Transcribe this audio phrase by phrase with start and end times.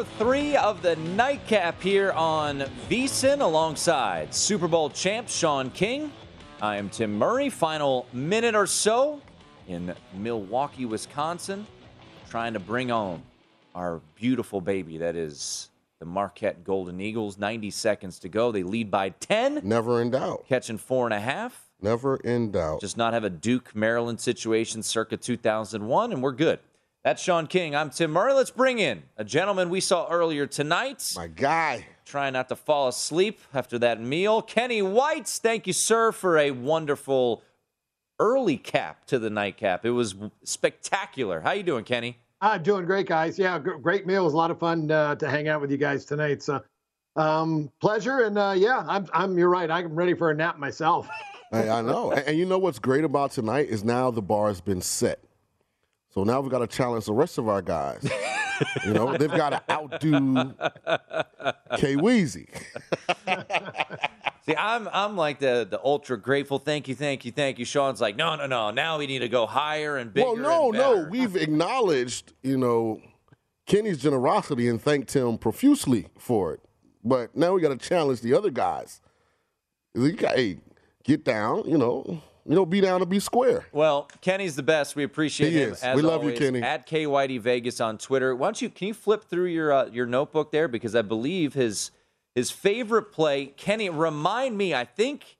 [0.00, 6.10] Hour three of the nightcap here on VSIN alongside Super Bowl champ Sean King.
[6.62, 7.50] I am Tim Murray.
[7.50, 9.20] Final minute or so
[9.68, 11.66] in Milwaukee, Wisconsin,
[12.30, 13.22] trying to bring home
[13.74, 17.36] our beautiful baby that is the Marquette Golden Eagles.
[17.36, 18.50] 90 seconds to go.
[18.52, 19.60] They lead by 10.
[19.64, 20.46] Never in doubt.
[20.48, 21.68] Catching four and a half.
[21.82, 22.80] Never in doubt.
[22.80, 26.58] Just not have a Duke, Maryland situation circa 2001, and we're good.
[27.02, 27.74] That's Sean King.
[27.74, 28.34] I'm Tim Murray.
[28.34, 31.12] Let's bring in a gentleman we saw earlier tonight.
[31.16, 31.86] My guy.
[32.04, 34.42] Trying not to fall asleep after that meal.
[34.42, 37.42] Kenny Whites, thank you, sir, for a wonderful
[38.18, 39.86] early cap to the nightcap.
[39.86, 41.40] It was spectacular.
[41.40, 42.18] How you doing, Kenny?
[42.42, 43.38] Ah, doing great, guys.
[43.38, 44.22] Yeah, g- great meal.
[44.22, 46.42] It was a lot of fun uh, to hang out with you guys tonight.
[46.42, 46.62] So,
[47.16, 48.24] um, pleasure.
[48.24, 49.38] And uh, yeah, I'm, I'm.
[49.38, 49.70] You're right.
[49.70, 51.08] I'm ready for a nap myself.
[51.52, 52.12] Hey, I know.
[52.12, 55.18] and, and you know what's great about tonight is now the bar has been set.
[56.12, 58.08] So now we've got to challenge the rest of our guys.
[58.84, 60.54] you know, they've got to outdo
[61.76, 62.48] K Weezy.
[64.46, 66.58] See, I'm I'm like the the ultra grateful.
[66.58, 67.64] Thank you, thank you, thank you.
[67.64, 68.70] Sean's like, no, no, no.
[68.70, 70.26] Now we need to go higher and bigger.
[70.26, 71.06] Well, no, no.
[71.08, 73.00] We've acknowledged, you know,
[73.66, 76.60] Kenny's generosity and thanked him profusely for it.
[77.04, 79.00] But now we got to challenge the other guys.
[79.94, 80.58] You got, hey,
[81.04, 83.64] get down, you know, you know, be down to be square.
[83.70, 84.96] Well, Kenny's the best.
[84.96, 85.72] We appreciate He him.
[85.72, 85.84] is.
[85.84, 86.32] As We love you.
[86.32, 86.60] Kenny.
[86.60, 88.34] At KYD Vegas on Twitter.
[88.34, 91.54] Why don't you can you flip through your uh, your notebook there because I believe
[91.54, 91.92] his
[92.34, 93.46] his favorite play.
[93.46, 94.74] Kenny, remind me.
[94.74, 95.38] I think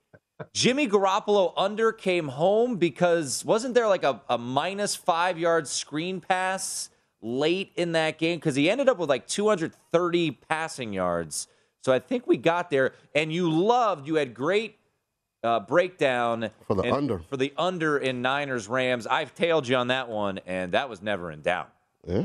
[0.55, 6.21] Jimmy Garoppolo under came home because wasn't there like a, a minus five yard screen
[6.21, 6.91] pass
[7.21, 11.49] late in that game because he ended up with like 230 passing yards.
[11.83, 14.07] So I think we got there, and you loved.
[14.07, 14.77] You had great
[15.43, 17.19] uh, breakdown For the and- under.
[17.31, 19.07] for the under in Niners Rams.
[19.07, 21.71] I've tailed you on that one, and that was never in doubt.
[22.07, 22.25] Yeah.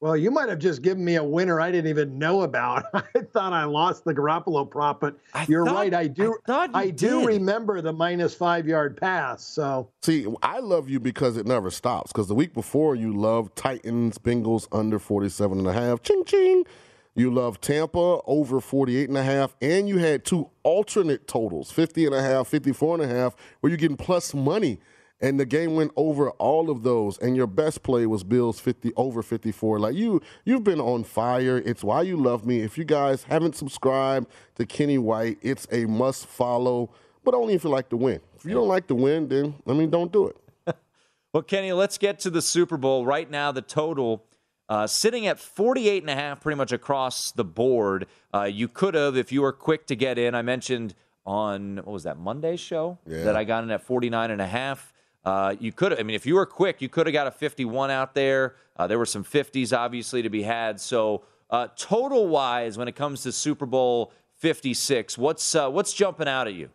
[0.00, 2.84] well, you might have just given me a winner I didn't even know about.
[2.94, 3.02] I
[3.32, 5.92] thought I lost the Garoppolo prop, but I you're thought- right.
[5.94, 6.36] I do.
[6.48, 7.26] I thought you do did.
[7.26, 9.44] remember the minus five yard pass.
[9.44, 12.12] So See, I love you because it never stops.
[12.12, 16.02] Because the week before, you loved Titans, Bengals under 47 and a half.
[16.02, 16.64] Ching, ching.
[17.20, 19.54] You love Tampa over 48 and a half.
[19.60, 23.68] And you had two alternate totals, 50 and a half, 54 and a half, where
[23.68, 24.80] you're getting plus money.
[25.20, 27.18] And the game went over all of those.
[27.18, 29.78] And your best play was Bills 50 over 54.
[29.78, 31.58] Like you, you've been on fire.
[31.58, 32.62] It's why you love me.
[32.62, 36.90] If you guys haven't subscribed to Kenny White, it's a must follow,
[37.22, 38.20] but only if you like to win.
[38.34, 40.36] If you don't like to win, then I mean, don't do it.
[41.32, 43.06] Well, Kenny, let's get to the Super Bowl.
[43.06, 44.24] Right now, the total
[44.70, 48.06] uh, sitting at 48 and a half pretty much across the board.
[48.32, 50.94] Uh, you could have, if you were quick to get in, I mentioned
[51.26, 52.96] on, what was that, Monday show?
[53.04, 53.24] Yeah.
[53.24, 54.92] That I got in at 49 and a half.
[55.24, 57.32] Uh, you could have, I mean, if you were quick, you could have got a
[57.32, 58.54] 51 out there.
[58.76, 60.80] Uh, there were some 50s, obviously, to be had.
[60.80, 66.28] So, uh, total wise, when it comes to Super Bowl 56, what's, uh, what's jumping
[66.28, 66.70] out at you?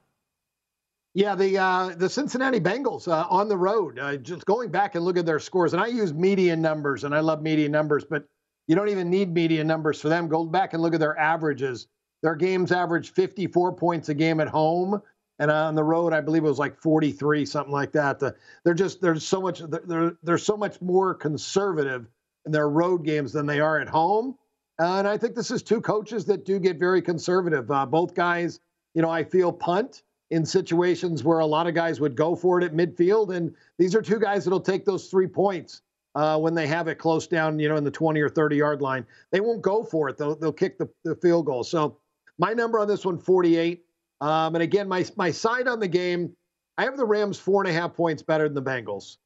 [1.16, 3.98] Yeah, the uh, the Cincinnati Bengals uh, on the road.
[3.98, 7.16] Uh, just going back and look at their scores, and I use median numbers, and
[7.16, 8.26] I love median numbers, but
[8.68, 10.28] you don't even need median numbers for them.
[10.28, 11.88] Go back and look at their averages.
[12.22, 15.02] Their games average 54 points a game at home,
[15.40, 18.20] and on the road, I believe it was like 43, something like that.
[18.20, 18.36] The,
[18.66, 22.10] they're just there's so much they're they're so much more conservative
[22.46, 24.36] in their road games than they are at home.
[24.80, 27.72] And I think this is two coaches that do get very conservative.
[27.72, 28.60] Uh, both guys,
[28.94, 32.60] you know, I feel punt in situations where a lot of guys would go for
[32.60, 33.36] it at midfield.
[33.36, 35.82] And these are two guys that'll take those three points
[36.16, 38.82] uh, when they have it close down, you know, in the 20 or 30 yard
[38.82, 39.06] line.
[39.32, 40.18] They won't go for it.
[40.18, 41.64] They'll, they'll kick the, the field goal.
[41.64, 41.98] So
[42.38, 43.84] my number on this one, 48.
[44.22, 46.36] Um, and again, my, my side on the game,
[46.78, 49.18] I have the Rams four and a half points better than the Bengals.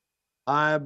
[0.47, 0.79] Uh,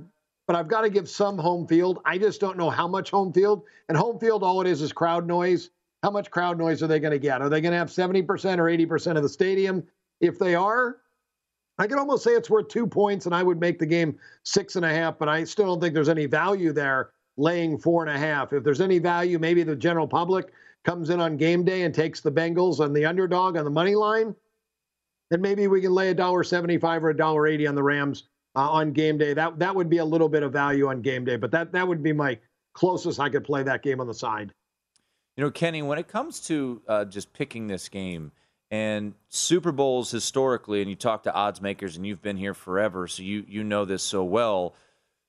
[0.46, 2.00] but I've got to give some home field.
[2.06, 3.64] I just don't know how much home field.
[3.88, 5.70] And home field, all it is is crowd noise.
[6.04, 7.42] How much crowd noise are they going to get?
[7.42, 9.84] Are they going to have 70% or 80% of the stadium?
[10.22, 10.98] If they are,
[11.78, 14.76] I can almost say it's worth two points, and I would make the game six
[14.76, 18.16] and a half, but I still don't think there's any value there laying four and
[18.16, 18.54] a half.
[18.54, 22.22] If there's any value, maybe the general public comes in on game day and takes
[22.22, 24.36] the Bengals on the underdog on the money line,
[25.32, 28.26] then maybe we can lay a dollar seventy-five or a dollar eighty on the Rams
[28.56, 29.34] uh, on game day.
[29.34, 31.88] That that would be a little bit of value on game day, but that that
[31.88, 32.38] would be my
[32.74, 34.54] closest I could play that game on the side.
[35.38, 38.32] You know, Kenny, when it comes to uh, just picking this game
[38.74, 43.08] and Super Bowls historically, and you talk to odds makers, and you've been here forever,
[43.08, 44.74] so you you know this so well.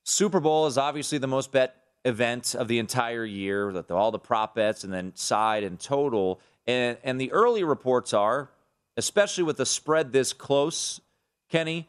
[0.02, 1.76] Super Bowl is obviously the most bet
[2.06, 6.40] event of the entire year, with all the prop bets and then side and total.
[6.66, 8.48] And and the early reports are,
[8.96, 11.02] especially with the spread this close,
[11.50, 11.86] Kenny,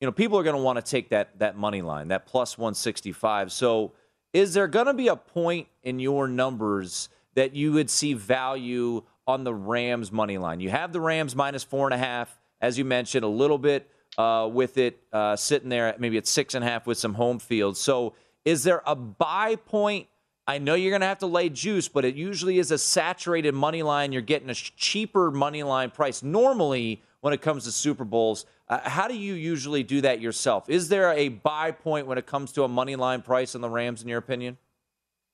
[0.00, 2.58] you know, people are going to want to take that that money line, that plus
[2.58, 3.52] 165.
[3.52, 3.92] So,
[4.32, 9.04] is there going to be a point in your numbers that you would see value
[9.26, 10.60] on the Rams money line?
[10.60, 13.90] You have the Rams minus four and a half, as you mentioned, a little bit
[14.18, 17.14] uh, with it uh, sitting there at maybe at six and a half with some
[17.14, 17.76] home field.
[17.76, 20.06] So, is there a buy point?
[20.46, 23.54] I know you're going to have to lay juice, but it usually is a saturated
[23.54, 24.12] money line.
[24.12, 28.44] You're getting a cheaper money line price normally when it comes to Super Bowls.
[28.68, 30.68] Uh, how do you usually do that yourself?
[30.68, 33.70] Is there a buy point when it comes to a money line price on the
[33.70, 34.58] Rams, in your opinion?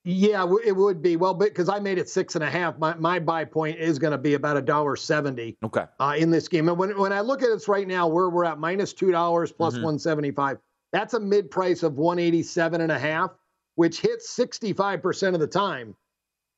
[0.03, 2.79] Yeah, it would be well because I made it six and a half.
[2.79, 5.57] My my buy point is going to be about a dollar seventy.
[5.63, 5.85] Okay.
[5.99, 8.45] Uh, in this game, and when when I look at this right now, where we're
[8.45, 9.83] at minus two dollars plus mm-hmm.
[9.83, 10.57] one seventy five.
[10.91, 13.31] That's a mid price of one eighty seven and a half,
[13.75, 15.95] which hits sixty five percent of the time.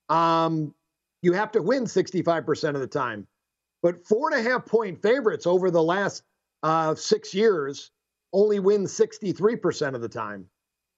[0.07, 0.73] Um,
[1.21, 3.27] you have to win sixty five percent of the time,
[3.81, 6.23] but four and a half point favorites over the last
[6.63, 7.91] uh, six years
[8.33, 10.47] only win 63% of the time.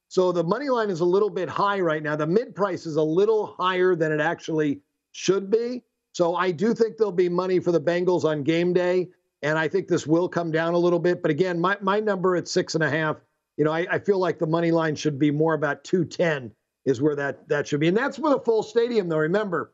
[0.08, 2.16] So the money line is a little bit high right now.
[2.16, 4.80] The mid price is a little higher than it actually
[5.12, 5.82] should be.
[6.12, 9.08] So I do think there'll be money for the Bengals on game day.
[9.42, 11.22] And I think this will come down a little bit.
[11.22, 13.16] But again, my, my number at six and a half,
[13.56, 16.52] you know, I, I feel like the money line should be more about 210
[16.84, 17.88] is where that, that should be.
[17.88, 19.18] And that's with a full stadium, though.
[19.18, 19.72] Remember,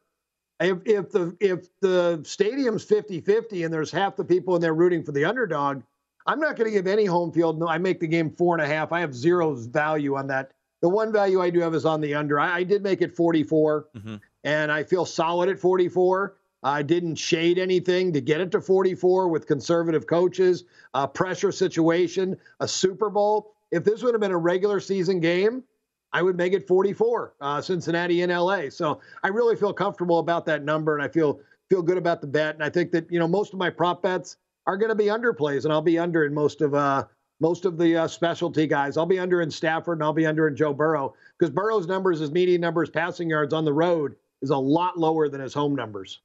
[0.61, 5.03] if, if the if the stadium's 50-50 and there's half the people in there rooting
[5.03, 5.83] for the underdog,
[6.27, 7.59] I'm not going to give any home field.
[7.59, 8.93] No, I make the game four and a half.
[8.93, 10.53] I have zero value on that.
[10.81, 12.41] The one value I do have is on the under.
[12.41, 14.17] I, I did make it 44, mm-hmm.
[14.45, 16.37] and I feel solid at 44.
[16.65, 20.65] I didn't shade anything to get it to 44 with conservative coaches,
[20.95, 23.53] a pressure situation, a Super Bowl.
[23.71, 25.65] If this would have been a regular season game,
[26.13, 28.69] I would make it 44, uh, Cincinnati in LA.
[28.69, 32.27] So I really feel comfortable about that number, and I feel feel good about the
[32.27, 32.55] bet.
[32.55, 34.37] And I think that you know most of my prop bets
[34.67, 37.05] are going to be underplays, and I'll be under in most of uh,
[37.41, 38.97] most of the uh, specialty guys.
[38.97, 42.21] I'll be under in Stafford, and I'll be under in Joe Burrow because Burrow's numbers,
[42.21, 45.75] his median numbers, passing yards on the road is a lot lower than his home
[45.75, 46.21] numbers.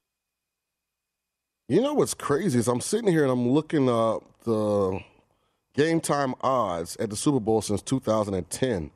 [1.68, 5.02] You know what's crazy is I'm sitting here and I'm looking up the
[5.74, 8.92] game time odds at the Super Bowl since 2010.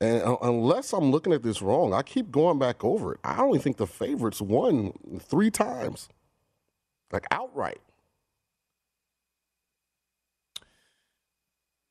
[0.00, 3.20] And unless I'm looking at this wrong, I keep going back over it.
[3.22, 6.08] I only think the favorites won three times,
[7.12, 7.80] like outright.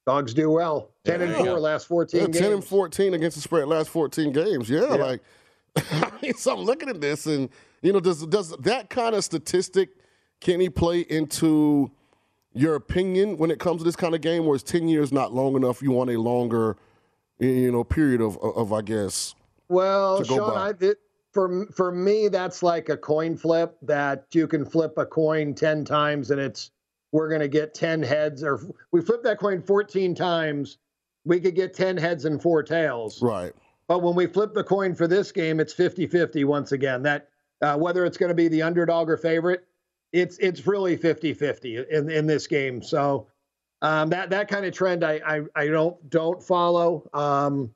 [0.06, 0.90] Dogs do well.
[1.06, 1.28] Ten yeah.
[1.28, 2.22] and four last fourteen.
[2.22, 2.40] Yeah, games.
[2.40, 4.70] Ten and fourteen against the spread last fourteen games.
[4.70, 4.96] Yeah, yeah.
[4.96, 5.22] like
[5.76, 7.50] I mean, so I'm looking at this, and
[7.82, 9.90] you know, does does that kind of statistic
[10.40, 11.92] can he play into
[12.54, 15.34] your opinion when it comes to this kind of game, where it's ten years not
[15.34, 15.82] long enough?
[15.82, 16.78] You want a longer
[17.40, 19.36] you know period of of I guess.
[19.70, 20.98] Well, Sean, I, it,
[21.32, 25.86] for for me, that's like a coin flip that you can flip a coin ten
[25.86, 26.72] times and it's
[27.12, 28.60] we're going to get ten heads, or
[28.92, 30.78] we flip that coin fourteen times,
[31.26, 33.22] we could get ten heads and four tails.
[33.22, 33.54] Right.
[33.88, 37.04] But when we flip the coin for this game, it's 50-50 once again.
[37.04, 37.28] That
[37.62, 39.66] uh, whether it's going to be the underdog or favorite,
[40.14, 42.82] it's it's really 50-50 in in this game.
[42.82, 43.28] So
[43.82, 47.10] um, that that kind of trend I I, I don't don't follow.
[47.14, 47.74] Um,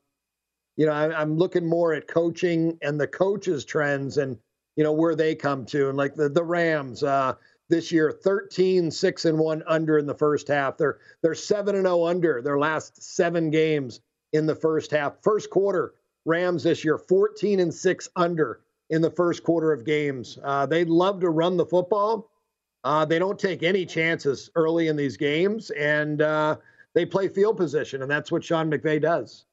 [0.77, 4.37] you know, I, am looking more at coaching and the coaches' trends and
[4.75, 7.33] you know where they come to and like the the Rams uh,
[7.69, 10.77] this year 13 6 and 1 under in the first half.
[10.77, 14.01] They're they're 7 and 0 under their last 7 games
[14.33, 15.21] in the first half.
[15.23, 15.93] First quarter
[16.25, 20.37] Rams this year, 14 and 6 under in the first quarter of games.
[20.43, 22.31] Uh, they love to run the football.
[22.83, 26.55] Uh, they don't take any chances early in these games, and uh,
[26.93, 29.45] they play field position, and that's what Sean McVay does.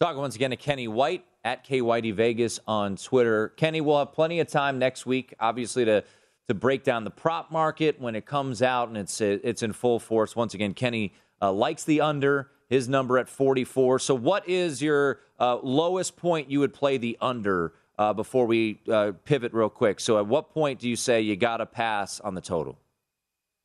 [0.00, 3.50] Talking once again to Kenny White at KYD Vegas on Twitter.
[3.56, 6.04] Kenny, we'll have plenty of time next week, obviously, to
[6.48, 9.98] to break down the prop market when it comes out and it's it's in full
[9.98, 10.36] force.
[10.36, 11.12] Once again, Kenny
[11.42, 12.50] uh, likes the under.
[12.68, 14.00] His number at 44.
[14.00, 18.80] So, what is your uh, lowest point you would play the under uh, before we
[18.90, 20.00] uh, pivot real quick?
[20.00, 22.76] So, at what point do you say you got to pass on the total?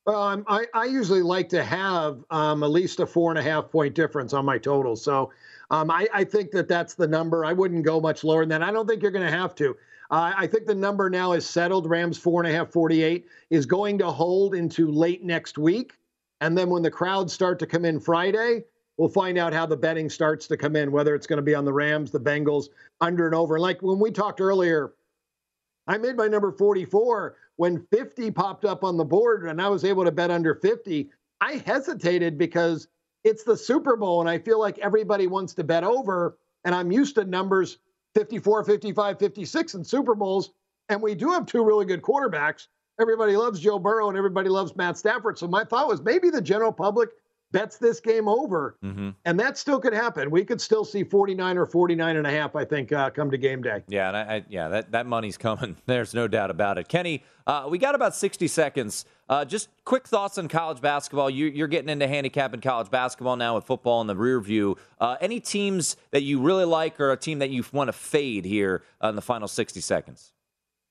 [0.06, 3.42] Well, um, I, I usually like to have um, at least a four and a
[3.42, 4.94] half point difference on my total.
[4.94, 5.32] So,
[5.72, 7.44] um, I, I, think that that's the number.
[7.44, 8.62] I wouldn't go much lower than that.
[8.62, 9.76] I don't think you're going to have to.
[10.10, 11.88] Uh, I think the number now is settled.
[11.88, 15.94] Rams four and a half, 48 is going to hold into late next week.
[16.40, 18.64] And then when the crowds start to come in Friday,
[18.96, 21.54] we'll find out how the betting starts to come in, whether it's going to be
[21.54, 22.66] on the Rams, the Bengals,
[23.00, 23.58] under and over.
[23.58, 24.92] Like when we talked earlier,
[25.86, 29.84] I made my number 44 when 50 popped up on the board and I was
[29.84, 31.10] able to bet under 50.
[31.40, 32.88] I hesitated because
[33.24, 36.38] it's the Super Bowl and I feel like everybody wants to bet over.
[36.64, 37.78] And I'm used to numbers
[38.14, 40.52] 54, 55, 56 in Super Bowls.
[40.88, 42.66] And we do have two really good quarterbacks.
[43.00, 45.38] Everybody loves Joe Burrow and everybody loves Matt Stafford.
[45.38, 47.10] So my thought was maybe the general public
[47.52, 48.76] bets this game over.
[48.82, 49.10] Mm-hmm.
[49.24, 50.30] And that still could happen.
[50.30, 53.38] We could still see 49 or 49 and a half, I think, uh, come to
[53.38, 53.82] game day.
[53.86, 55.76] Yeah, and I, I, yeah, that, that money's coming.
[55.86, 56.88] There's no doubt about it.
[56.88, 59.04] Kenny, uh, we got about 60 seconds.
[59.28, 61.30] Uh, just quick thoughts on college basketball.
[61.30, 64.76] You, are getting into handicapping college basketball now with football in the rear view.
[65.00, 68.44] Uh, any teams that you really like or a team that you want to fade
[68.44, 70.32] here in the final 60 seconds?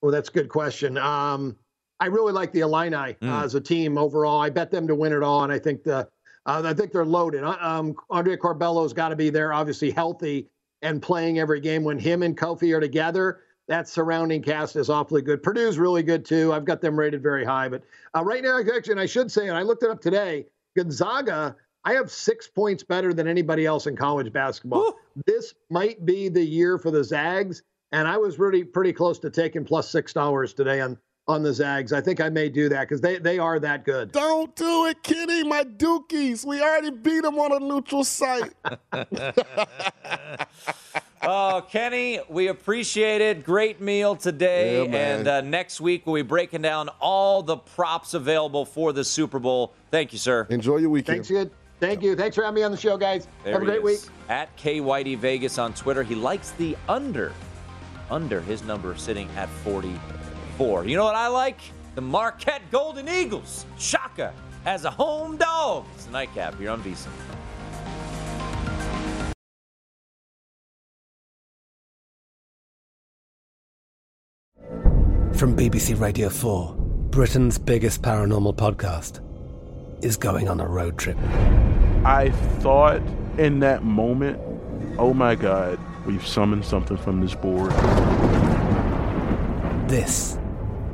[0.01, 0.97] Well, that's a good question.
[0.97, 1.57] Um,
[1.99, 3.43] I really like the Illini uh, mm.
[3.43, 4.41] as a team overall.
[4.41, 6.07] I bet them to win it all, and I think the
[6.45, 7.43] uh, I think they're loaded.
[7.43, 10.47] Uh, um, Andre Curbelo's got to be there, obviously healthy
[10.81, 11.83] and playing every game.
[11.83, 15.43] When him and Kofi are together, that surrounding cast is awfully good.
[15.43, 16.51] Purdue's really good too.
[16.51, 17.69] I've got them rated very high.
[17.69, 17.83] But
[18.15, 20.45] uh, right now, actually, and I should say, and I looked it up today,
[20.75, 24.81] Gonzaga, I have six points better than anybody else in college basketball.
[24.81, 24.93] Ooh.
[25.25, 27.63] This might be the year for the Zags.
[27.91, 31.53] And I was really pretty close to taking plus six dollars today on on the
[31.53, 31.93] Zags.
[31.93, 34.11] I think I may do that because they, they are that good.
[34.11, 35.43] Don't do it, Kenny.
[35.43, 36.45] My Dukies.
[36.45, 38.53] We already beat them on a neutral site.
[41.21, 43.43] oh, Kenny, we appreciate it.
[43.43, 44.85] Great meal today.
[44.85, 49.03] Yeah, and uh, next week, we'll be breaking down all the props available for the
[49.03, 49.73] Super Bowl.
[49.91, 50.47] Thank you, sir.
[50.49, 51.17] Enjoy your weekend.
[51.17, 51.51] Thanks, good.
[51.79, 52.15] Thank you.
[52.15, 53.27] Thanks for having me on the show, guys.
[53.43, 54.05] There Have a great is.
[54.05, 54.11] week.
[54.29, 57.33] At KYD Vegas on Twitter, he likes the under.
[58.09, 59.99] Under his number sitting at 40
[60.61, 60.85] four.
[60.85, 61.59] You know what I like?
[61.95, 63.65] The Marquette Golden Eagles.
[63.79, 64.31] Shaka
[64.65, 65.85] as a home dog.
[65.95, 67.09] It's the nightcap here on VSiN.
[75.35, 76.75] From BBC Radio 4,
[77.09, 79.21] Britain's biggest paranormal podcast
[80.03, 81.17] is going on a road trip.
[82.05, 83.01] I thought
[83.39, 84.39] in that moment,
[84.99, 87.71] oh my God, we've summoned something from this board.
[89.89, 90.37] This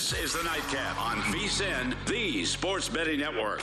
[0.00, 3.60] This is the Nightcap on VSiN, the Sports Betting Network.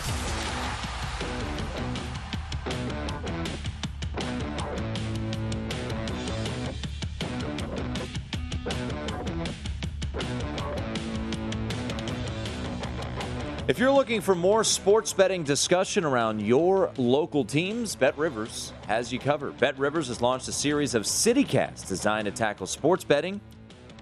[13.67, 19.11] If you're looking for more sports betting discussion around your local teams, Bet Rivers has
[19.11, 19.57] you covered.
[19.57, 23.41] Bet Rivers has launched a series of CityCasts designed to tackle sports betting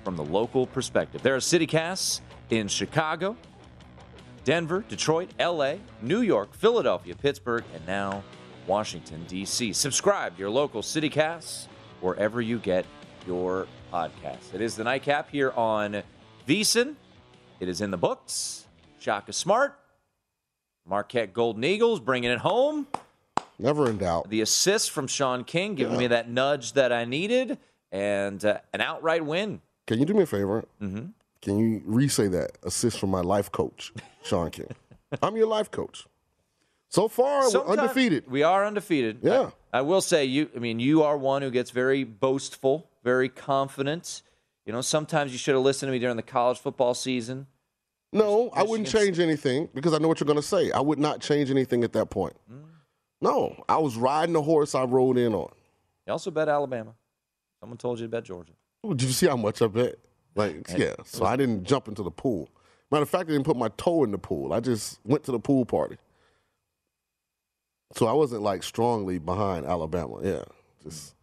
[0.06, 1.24] from the local perspective.
[1.24, 2.22] There are CityCasts
[2.52, 3.36] in Chicago,
[4.44, 8.24] Denver, Detroit, LA, New York, Philadelphia, Pittsburgh, and now
[8.68, 9.74] Washington, D.C.
[9.74, 11.66] Subscribe to your local CityCasts
[12.02, 12.86] wherever you get
[13.26, 14.54] your podcast.
[14.54, 16.04] It is the nightcap here on
[16.48, 16.96] VSiN.
[17.60, 18.68] It is in the books.
[19.00, 19.80] Shaka Smart.
[20.88, 22.86] Marquette Golden Eagles bringing it home.
[23.58, 24.30] Never in doubt.
[24.30, 27.58] The assist from Sean King giving me that nudge that I needed,
[27.92, 29.62] and uh, an outright win.
[29.88, 30.66] Can you do me a favor?
[30.82, 31.08] Mm-hmm.
[31.42, 32.58] Can you re-say that?
[32.64, 34.74] Assist from my life coach, Sean King.
[35.22, 36.06] I'm your life coach.
[36.90, 38.30] So far, we're undefeated.
[38.30, 39.20] We are undefeated.
[39.22, 39.52] Yeah.
[39.74, 40.50] I, I will say you.
[40.56, 44.22] I mean, you are one who gets very boastful, very confident.
[44.66, 47.48] You know, sometimes you should have listened to me during the college football season.
[48.12, 50.72] No, I wouldn't Michigan change anything because I know what you're going to say.
[50.72, 52.36] I would not change anything at that point.
[52.52, 52.64] Mm.
[53.22, 55.52] No, I was riding the horse I rode in on.
[56.08, 56.94] You also bet Alabama.
[57.60, 58.54] Someone told you to bet Georgia.
[58.86, 59.96] Oh, Did you see how much I bet?
[60.36, 60.94] Like, yeah.
[61.06, 62.50] So I didn't jump into the pool.
[62.92, 64.54] Matter of fact, I didn't put my toe in the pool.
[64.54, 65.98] I just went to the pool party.
[67.94, 70.20] So I wasn't like strongly behind Alabama.
[70.22, 70.44] Yeah.
[70.84, 71.16] Just.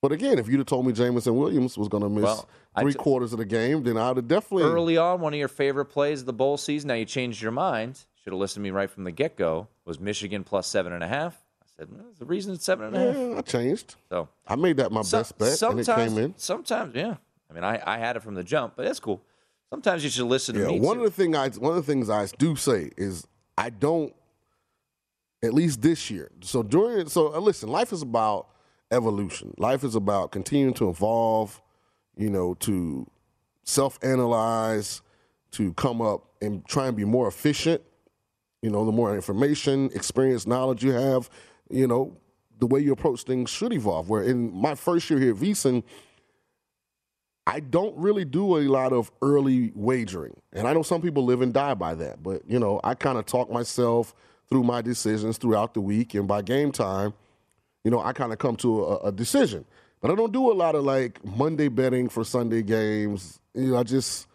[0.00, 2.48] But again, if you'd have told me Jameson Williams was going to miss Well,
[2.78, 4.64] three t- quarters of the game, then I'd have definitely.
[4.64, 6.88] Early on, one of your favorite plays of the bowl season.
[6.88, 8.04] Now you changed your mind.
[8.22, 9.68] Should have listened to me right from the get go.
[9.84, 11.42] Was Michigan plus seven and a half?
[11.78, 13.16] Said "Mm, the reason it's seven and a half.
[13.16, 13.96] Yeah, I changed.
[14.08, 16.34] So I made that my So- best bet, and it sometimes, came in.
[16.36, 17.16] Sometimes, yeah.
[17.50, 19.22] I mean, I, I had it from the jump, but that's cool.
[19.70, 20.80] Sometimes you should listen to Yeah, me.
[20.80, 21.04] one too.
[21.04, 23.26] of the thing I one of the things I do say is
[23.58, 24.14] I don't
[25.42, 26.30] at least this year.
[26.40, 28.48] So during so uh, listen, life is about
[28.90, 29.52] evolution.
[29.58, 31.60] Life is about continuing to evolve,
[32.16, 33.06] you know, to
[33.64, 35.02] self-analyze,
[35.52, 37.82] to come up and try and be more efficient.
[38.62, 41.28] You know, the more information, experience, knowledge you have,
[41.70, 42.16] you know,
[42.58, 44.08] the way you approach things should evolve.
[44.08, 45.82] Where in my first year here at VSiN,
[47.46, 50.36] I don't really do a lot of early wagering.
[50.52, 53.18] And I know some people live and die by that, but you know, I kind
[53.18, 54.14] of talk myself
[54.48, 57.14] through my decisions throughout the week and by game time,
[57.84, 59.64] you know, I kind of come to a, a decision.
[60.00, 63.38] But I don't do a lot of like Monday betting for Sunday games.
[63.54, 64.26] You know, I just,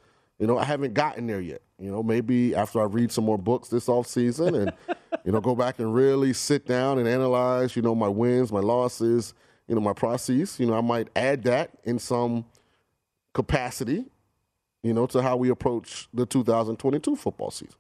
[0.41, 1.62] you know, I haven't gotten there yet.
[1.77, 4.74] You know, maybe after I read some more books this off season and,
[5.24, 8.60] you know, go back and really sit down and analyze, you know, my wins, my
[8.60, 9.35] losses,
[9.68, 10.59] you know, my process.
[10.59, 12.46] You know, I might add that in some
[13.33, 14.05] capacity,
[14.81, 17.75] you know, to how we approach the 2022 football season.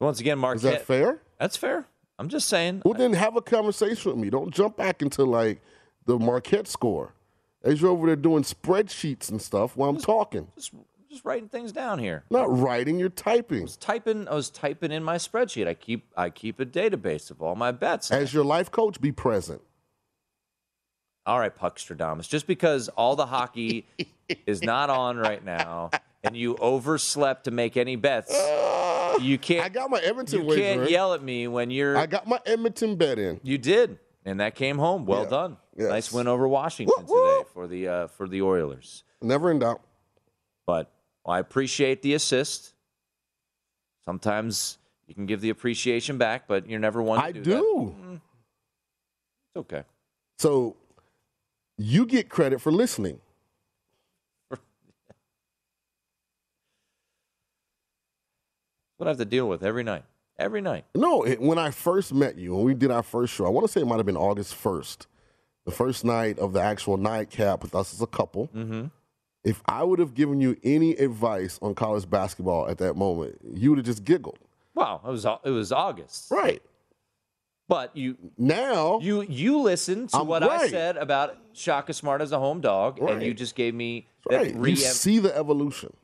[0.00, 1.22] Once again, Marquette Is that fair?
[1.40, 1.86] That's fair.
[2.18, 2.82] I'm just saying.
[2.84, 4.28] Well, then have a conversation with me.
[4.28, 5.62] Don't jump back into like
[6.04, 7.14] the Marquette score.
[7.64, 10.48] As you're over there doing spreadsheets and stuff while I'm talking.
[10.54, 10.72] Just,
[11.10, 12.24] just writing things down here.
[12.30, 13.62] Not writing, you're typing.
[13.62, 14.28] was typing.
[14.28, 15.66] I was typing in my spreadsheet.
[15.66, 18.10] I keep I keep a database of all my bets.
[18.10, 19.62] As your life coach, be present.
[21.26, 22.28] all right, Puckstradamus.
[22.28, 23.86] Just because all the hockey
[24.46, 25.90] is not on right now,
[26.24, 28.32] and you overslept to make any bets,
[29.20, 29.64] you can't.
[29.64, 30.88] I got my Edmonton you can't in.
[30.88, 31.96] yell at me when you're.
[31.96, 33.40] I got my Edmonton bet in.
[33.42, 35.06] You did, and that came home.
[35.06, 35.28] Well Yeah.
[35.30, 35.56] done.
[35.76, 35.88] Yes.
[35.90, 37.38] Nice win over Washington Woo, woo.
[37.38, 39.04] today for the uh, for the Oilers.
[39.22, 39.80] Never in doubt.
[40.66, 40.90] But
[41.28, 42.74] I appreciate the assist.
[44.04, 47.42] Sometimes you can give the appreciation back, but you're never one to I do.
[47.42, 47.94] do.
[48.02, 48.20] That.
[49.54, 49.82] It's okay.
[50.38, 50.76] So
[51.76, 53.20] you get credit for listening.
[58.96, 60.04] What I have to deal with every night.
[60.38, 60.84] Every night.
[60.94, 63.64] No, it, when I first met you, when we did our first show, I want
[63.66, 65.06] to say it might have been August 1st,
[65.64, 68.48] the first night of the actual nightcap with us as a couple.
[68.48, 68.86] Mm-hmm.
[69.48, 73.70] If I would have given you any advice on college basketball at that moment, you
[73.70, 74.38] would have just giggled.
[74.74, 76.30] Wow, it was it was August.
[76.30, 76.62] Right.
[77.66, 82.32] But you Now, you you listened to I'm what I said about Shaka Smart as
[82.32, 85.94] a home dog, and you just gave me right, that you see the evolution.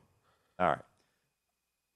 [0.59, 0.83] All right.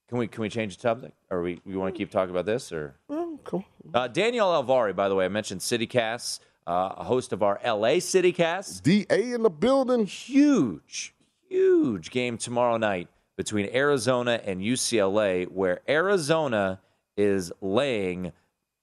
[0.09, 1.13] Can we can we change the topic?
[1.31, 4.95] Or we we want to keep talking about this or Well, come uh, Danielle Alvari,
[4.95, 8.83] by the way, I mentioned CityCast, uh, a host of our LA CityCast.
[8.83, 10.07] DA in the building.
[10.07, 11.15] Huge,
[11.49, 16.81] huge game tomorrow night between Arizona and UCLA, where Arizona
[17.17, 18.33] is laying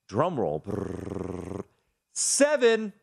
[0.10, 1.64] drumroll brrr,
[2.14, 2.94] seven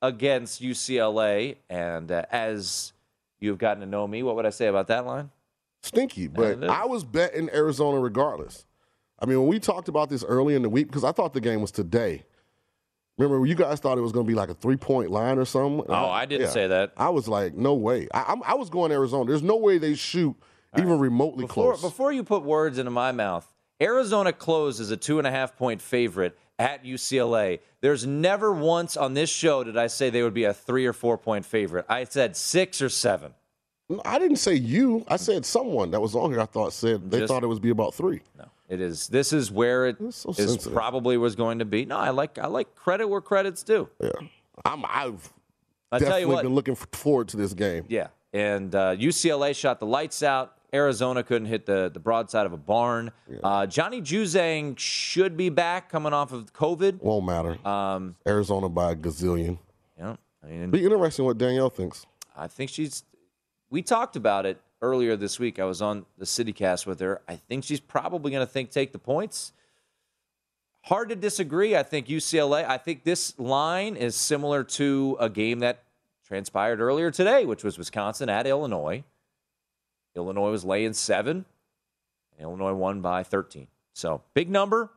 [0.00, 1.56] against UCLA.
[1.68, 2.92] And uh, as
[3.40, 5.30] you've gotten to know me, what would I say about that line?
[5.82, 6.64] Stinky, but.
[6.64, 8.64] I was betting Arizona regardless.
[9.18, 11.40] I mean, when we talked about this early in the week, because I thought the
[11.40, 12.24] game was today.
[13.16, 15.44] Remember, you guys thought it was going to be like a three point line or
[15.44, 15.84] something?
[15.88, 16.92] Oh, I didn't say that.
[16.96, 18.08] I was like, no way.
[18.12, 19.26] I, I'm, I was going Arizona.
[19.30, 20.34] There's no way they shoot
[20.76, 21.80] even remotely Before, close.
[21.82, 23.46] before you put words into my mouth,
[23.80, 27.60] Arizona closed as a two and a half point favorite at UCLA.
[27.80, 30.92] There's never once on this show did I say they would be a three or
[30.92, 31.86] four point favorite.
[31.88, 33.34] I said six or seven.
[34.04, 35.04] I didn't say you.
[35.08, 36.40] I said someone that was on here.
[36.40, 38.20] I thought said they Just- thought it would be about three.
[38.36, 39.08] No, it is.
[39.08, 40.72] This is where it so is sensitive.
[40.72, 41.84] probably was going to be.
[41.84, 43.88] No, I like I like credit where credit's due.
[44.00, 44.10] Yeah,
[44.64, 44.84] I'm.
[44.86, 45.32] I've
[45.92, 46.42] I tell you definitely what.
[46.42, 47.84] been looking forward to this game.
[47.88, 50.56] Yeah, and uh, UCLA shot the lights out.
[50.72, 53.12] Arizona couldn't hit the, the broadside of a barn.
[53.44, 57.00] Uh, Johnny Juzang should be back coming off of COVID.
[57.00, 57.64] Won't matter.
[57.66, 59.58] Um, Arizona by a gazillion.
[59.96, 62.06] yeah, I mean, Be interesting what Danielle thinks.
[62.36, 63.04] I think she's.
[63.70, 65.58] We talked about it earlier this week.
[65.58, 67.22] I was on the CityCast with her.
[67.28, 69.52] I think she's probably going to think take the points.
[70.82, 71.74] Hard to disagree.
[71.74, 72.66] I think UCLA.
[72.68, 75.82] I think this line is similar to a game that
[76.26, 79.04] transpired earlier today, which was Wisconsin at Illinois.
[80.14, 81.44] Illinois was laying seven.
[82.36, 83.66] And Illinois won by 13.
[83.92, 84.90] So big number,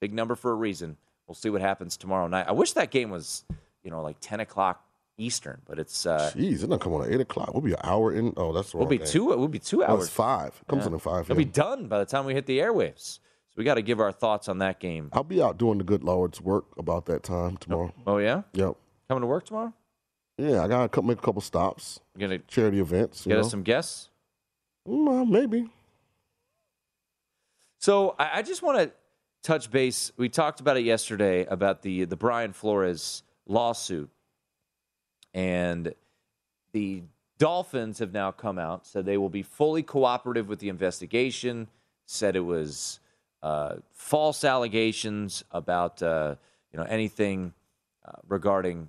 [0.00, 0.96] big number for a reason.
[1.26, 2.46] We'll see what happens tomorrow night.
[2.48, 3.44] I wish that game was,
[3.82, 4.84] you know, like 10 o'clock
[5.20, 7.52] Eastern, but it's uh, Jeez, it's not come on at eight o'clock.
[7.52, 8.32] We'll be an hour in.
[8.36, 9.26] Oh, that's we'll be two.
[9.26, 10.04] We'll be two hours.
[10.06, 10.58] it's five.
[10.60, 10.88] It comes Yeah.
[10.88, 11.24] in at five.
[11.24, 13.18] It'll be done by the time we hit the airwaves.
[13.50, 15.10] So we got to give our thoughts on that game.
[15.12, 17.92] I'll be out doing the good Lord's work about that time tomorrow.
[18.06, 18.76] Oh yeah, Yep.
[19.08, 19.72] coming to work tomorrow.
[20.38, 23.26] Yeah, I gotta co- make a couple stops, We're gonna charity events.
[23.26, 23.40] You get know?
[23.44, 24.08] us some guests.
[24.88, 25.68] Mm, uh, maybe.
[27.78, 28.92] So I, I just want to
[29.42, 30.12] touch base.
[30.16, 34.10] We talked about it yesterday about the the Brian Flores lawsuit,
[35.34, 35.94] and
[36.72, 37.02] the
[37.38, 41.68] Dolphins have now come out said they will be fully cooperative with the investigation.
[42.06, 43.00] Said it was
[43.42, 46.34] uh, false allegations about uh,
[46.72, 47.54] you know anything
[48.04, 48.88] uh, regarding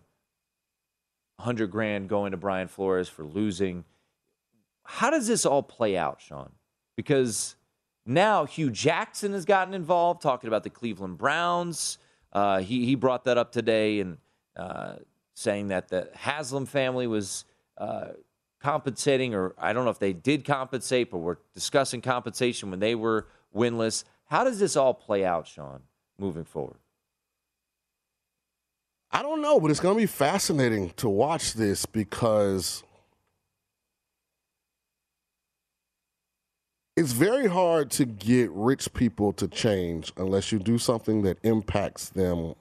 [1.40, 3.84] hundred grand going to Brian Flores for losing.
[4.84, 6.52] How does this all play out, Sean?
[6.96, 7.56] Because
[8.06, 11.98] now Hue Jackson has gotten involved, talking about the Cleveland Browns.
[12.34, 14.18] Uh, he he brought that up today and
[14.56, 14.96] uh,
[15.34, 17.46] saying that the Haslam family was
[17.78, 18.10] uh,
[18.62, 22.96] compensating, or I don't know if they did compensate, but we're discussing compensation when they
[22.96, 24.04] were winless.
[24.26, 25.82] How does this all play out, Sean,
[26.18, 26.78] moving forward?
[29.12, 32.84] I don't know, but it's going to be fascinating to watch this because
[36.96, 42.10] it's very hard to get rich people to change unless you do something that impacts
[42.10, 42.54] them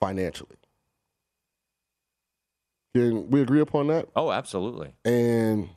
[0.00, 0.56] financially.
[2.94, 4.08] Can we agree upon that?
[4.14, 4.94] Oh, absolutely.
[5.04, 5.68] and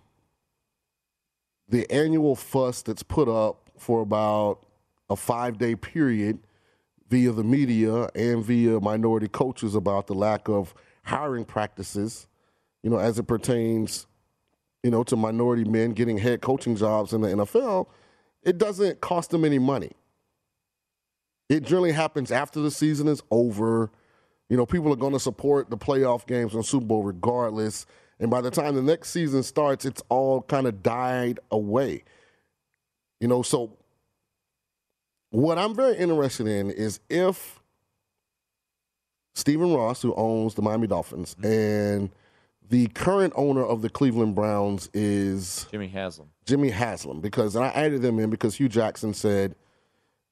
[1.69, 4.59] the annual fuss that's put up for about
[5.09, 6.39] a five day period
[7.09, 12.27] via the media and via minority coaches about the lack of hiring practices,
[12.83, 14.07] you know, as it pertains,
[14.83, 17.87] you know, to minority men getting head coaching jobs in the NFL,
[18.43, 19.91] it doesn't cost them any money.
[21.49, 23.89] It generally happens after the season is over.
[24.49, 27.85] You know, people are going to support the playoff games and Super Bowl regardless.
[28.19, 32.03] And by the time the next season starts, it's all kind of died away.
[33.19, 33.77] You know, so
[35.29, 37.59] what I'm very interested in is if
[39.35, 41.45] Stephen Ross, who owns the Miami Dolphins, mm-hmm.
[41.45, 42.09] and
[42.69, 46.29] the current owner of the Cleveland Browns is Jimmy Haslam.
[46.45, 49.55] Jimmy Haslam, because and I added them in because Hue Jackson said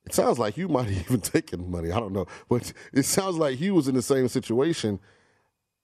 [0.06, 1.92] it sounds like Hue might have even taken money.
[1.92, 5.00] I don't know, but it sounds like he was in the same situation.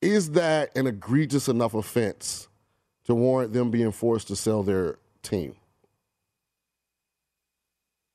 [0.01, 2.47] Is that an egregious enough offense
[3.05, 5.55] to warrant them being forced to sell their team?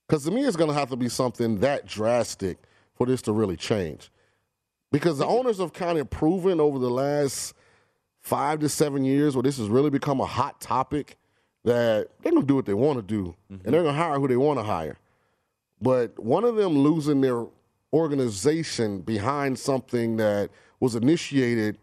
[0.06, 2.58] Because to me, it's going to have to be something that drastic
[2.94, 4.10] for this to really change.
[4.92, 7.54] Because the owners have kind of proven over the last
[8.20, 11.16] five to seven years where this has really become a hot topic
[11.64, 13.70] that they're going to do what they want to do and mm-hmm.
[13.70, 14.96] they're going to hire who they want to hire.
[15.80, 17.44] But one of them losing their
[17.92, 21.78] organization behind something that was initiated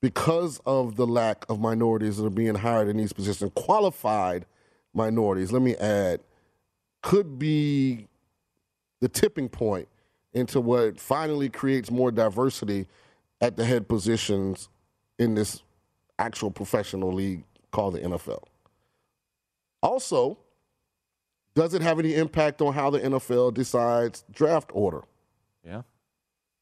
[0.00, 4.44] because of the lack of minorities that are being hired in these positions, qualified
[4.92, 6.20] minorities, let me add,
[7.02, 8.08] could be
[9.00, 9.88] the tipping point
[10.32, 12.86] into what finally creates more diversity
[13.40, 14.68] at the head positions
[15.18, 15.62] in this
[16.18, 18.42] actual professional league called the NFL.
[19.82, 20.38] Also,
[21.54, 25.02] does it have any impact on how the NFL decides draft order?
[25.64, 25.82] Yeah.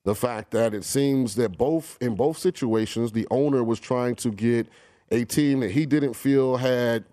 [0.04, 4.30] the fact that it seems that both in both situations the owner was trying to
[4.30, 4.66] get
[5.10, 7.04] a team that he didn't feel had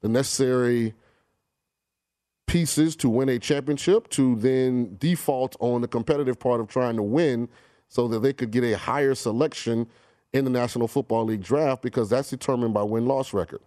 [0.00, 0.94] the necessary
[2.46, 7.02] pieces to win a championship to then default on the competitive part of trying to
[7.02, 7.48] win
[7.88, 9.86] so that they could get a higher selection
[10.32, 13.60] in the National Football League draft because that's determined by win-loss record.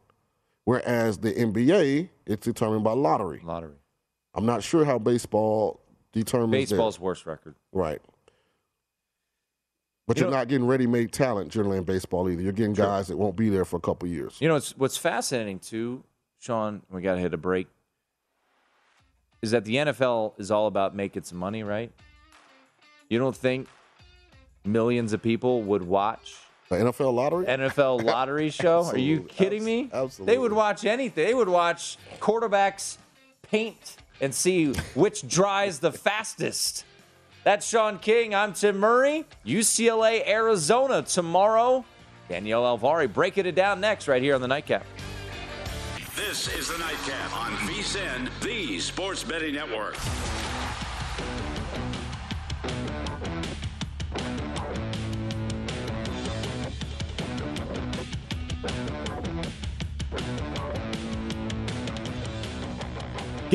[0.69, 3.41] Whereas the NBA, it's determined by lottery.
[3.43, 3.73] Lottery.
[4.35, 5.81] I'm not sure how baseball
[6.13, 6.69] determines.
[6.69, 7.55] Baseball's worst record.
[7.71, 7.99] Right.
[10.05, 12.43] But You are not getting ready-made talent generally in baseball either.
[12.43, 14.37] You're getting guys that won't be there for a couple years.
[14.39, 16.03] You know, it's, what's fascinating too,
[16.37, 17.67] Sean, we got to hit a break,
[19.41, 21.91] is that the NFL is all about making some money, right?
[23.09, 23.67] You don't think
[24.63, 26.35] millions of people would watch
[26.77, 27.45] NFL lottery?
[27.45, 28.83] NFL lottery show.
[28.85, 29.89] Are you kidding me?
[29.91, 30.33] Absolutely.
[30.33, 31.25] They would watch anything.
[31.25, 32.97] They would watch quarterbacks
[33.41, 36.85] paint and see which dries the fastest.
[37.43, 38.35] That's Sean King.
[38.35, 39.25] I'm Tim Murray.
[39.45, 41.85] UCLA, Arizona tomorrow.
[42.27, 44.85] Danielle Alvari breaking it down next right here on the Nightcap.
[46.15, 49.95] This is the Nightcap on VSIN, the Sports Betting Network.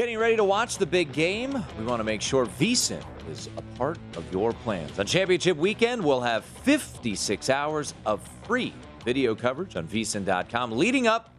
[0.04, 1.64] Getting ready to watch the big game?
[1.78, 4.98] We want to make sure VSIN is a part of your plans.
[4.98, 11.32] On championship weekend, we'll have 56 hours of free video coverage on vsin.com leading up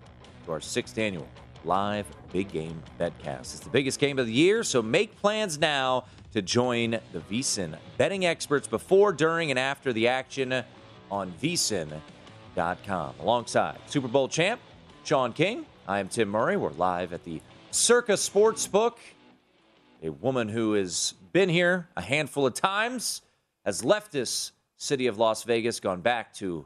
[0.45, 1.27] to our sixth annual
[1.63, 3.41] live big game betcast.
[3.41, 7.77] It's the biggest game of the year, so make plans now to join the VSIN
[7.99, 10.63] betting experts before, during, and after the action
[11.11, 13.13] on vsin.com.
[13.19, 14.59] Alongside Super Bowl champ
[15.03, 16.57] Sean King, I am Tim Murray.
[16.57, 17.41] We're live at the
[17.75, 18.97] Circa Sportsbook.
[20.01, 23.21] A woman who has been here a handful of times,
[23.65, 26.65] has left this city of Las Vegas, gone back to,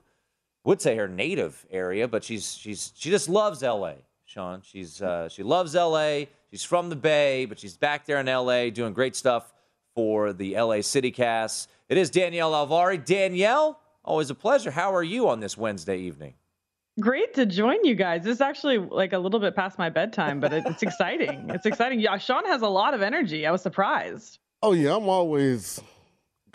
[0.64, 3.94] would say her native area, but she's she's she just loves LA.
[4.26, 6.26] Sean, she's uh, she loves LA.
[6.52, 9.52] She's from the Bay, but she's back there in LA doing great stuff
[9.96, 11.70] for the LA City Cast.
[11.88, 13.04] It is Danielle Alvari.
[13.04, 14.70] Danielle, always a pleasure.
[14.70, 16.36] How are you on this Wednesday evening?
[17.00, 18.24] Great to join you guys.
[18.24, 21.50] This is actually like a little bit past my bedtime, but it's exciting.
[21.50, 22.00] It's exciting.
[22.00, 23.46] Yeah, Sean has a lot of energy.
[23.46, 24.40] I was surprised.
[24.62, 25.82] Oh yeah, I'm always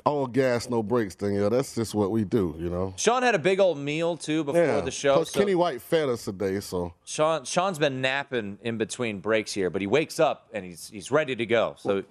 [0.05, 1.35] all gas, no brakes thing.
[1.35, 2.93] Yeah, that's just what we do, you know.
[2.97, 4.81] Sean had a big old meal too before yeah.
[4.81, 5.17] the show.
[5.17, 9.53] Plus, so Kenny White fed us today, so Sean Sean's been napping in between breaks
[9.53, 11.75] here, but he wakes up and he's he's ready to go.
[11.79, 12.05] So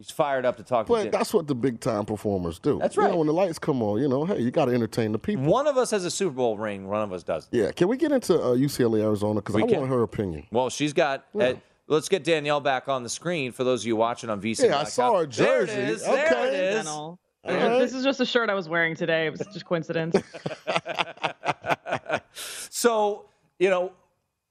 [0.00, 1.10] he's fired up to talk to but Jim.
[1.12, 2.78] that's what the big time performers do.
[2.78, 3.10] That's You right.
[3.10, 5.44] know, when the lights come on, you know, hey, you got to entertain the people.
[5.44, 7.52] One of us has a Super Bowl ring, one of us doesn't.
[7.52, 9.78] Yeah, can we get into uh, UCLA Arizona because I can.
[9.80, 10.46] want her opinion.
[10.50, 11.26] Well, she's got.
[11.38, 11.54] uh,
[11.86, 14.64] let's get Danielle back on the screen for those of you watching on VC.
[14.68, 15.74] Yeah, I saw her jersey.
[15.74, 16.68] There it Okay.
[16.70, 16.74] is.
[16.76, 17.18] Mental.
[17.42, 17.78] All right.
[17.78, 19.26] This is just a shirt I was wearing today.
[19.26, 20.16] It was just coincidence.
[22.70, 23.26] So,
[23.58, 23.92] you know,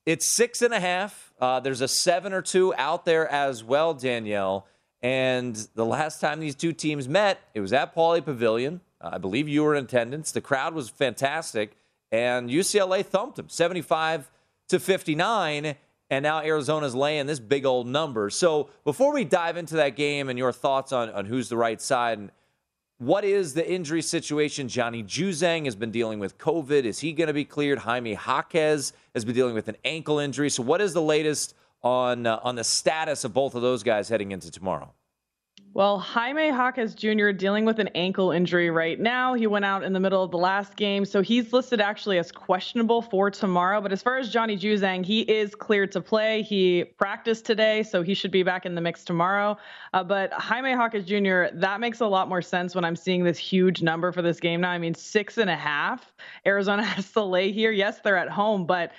[0.05, 1.33] it's six and a half.
[1.39, 4.67] Uh, there's a seven or two out there as well, Danielle.
[5.01, 8.81] And the last time these two teams met, it was at Pauley Pavilion.
[9.01, 10.31] Uh, I believe you were in attendance.
[10.31, 11.77] The crowd was fantastic,
[12.11, 14.29] and UCLA thumped them 75
[14.69, 15.75] to 59.
[16.11, 18.29] And now Arizona's laying this big old number.
[18.31, 21.79] So before we dive into that game and your thoughts on, on who's the right
[21.79, 22.31] side and
[22.97, 24.67] what is the injury situation?
[24.67, 26.83] Johnny Juzang has been dealing with COVID.
[26.83, 27.79] Is he going to be cleared?
[27.79, 30.49] Jaime Jaquez has been dealing with an ankle injury.
[30.49, 34.09] So, what is the latest on uh, on the status of both of those guys
[34.09, 34.93] heading into tomorrow?
[35.71, 37.29] Well, Jaime Jaquez Jr.
[37.29, 39.35] dealing with an ankle injury right now.
[39.35, 42.31] He went out in the middle of the last game, so he's listed actually as
[42.31, 43.79] questionable for tomorrow.
[43.79, 46.41] But as far as Johnny Juzang, he is cleared to play.
[46.41, 49.57] He practiced today, so he should be back in the mix tomorrow.
[49.93, 53.37] Uh, but Jaime Jaquez Jr., that makes a lot more sense when I'm seeing this
[53.37, 54.71] huge number for this game now.
[54.71, 56.11] I mean, six and a half.
[56.47, 57.71] Arizona has to lay here.
[57.71, 58.91] Yes, they're at home, but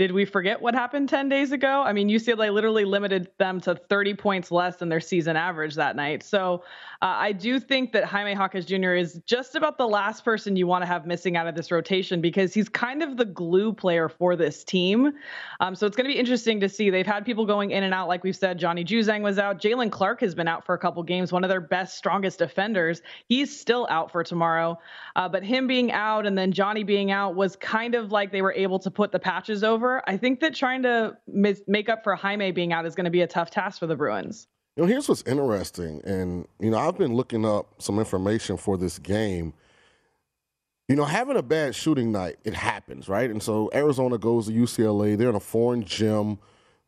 [0.00, 1.82] did we forget what happened 10 days ago?
[1.82, 5.94] I mean, UCLA literally limited them to 30 points less than their season average that
[5.94, 6.22] night.
[6.22, 6.64] So
[7.02, 8.94] uh, I do think that Jaime Jaquez Jr.
[8.94, 12.22] is just about the last person you want to have missing out of this rotation
[12.22, 15.12] because he's kind of the glue player for this team.
[15.60, 16.88] Um, so it's going to be interesting to see.
[16.88, 18.58] They've had people going in and out, like we've said.
[18.58, 19.60] Johnny Juzang was out.
[19.60, 23.02] Jaylen Clark has been out for a couple games, one of their best, strongest defenders.
[23.28, 24.78] He's still out for tomorrow.
[25.14, 28.40] Uh, but him being out and then Johnny being out was kind of like they
[28.40, 29.89] were able to put the patches over.
[30.06, 33.10] I think that trying to mis- make up for Jaime being out is going to
[33.10, 34.46] be a tough task for the Bruins.
[34.76, 38.76] You know, here's what's interesting, and you know, I've been looking up some information for
[38.76, 39.52] this game.
[40.88, 43.30] You know, having a bad shooting night, it happens, right?
[43.30, 45.16] And so Arizona goes to UCLA.
[45.16, 46.38] They're in a foreign gym.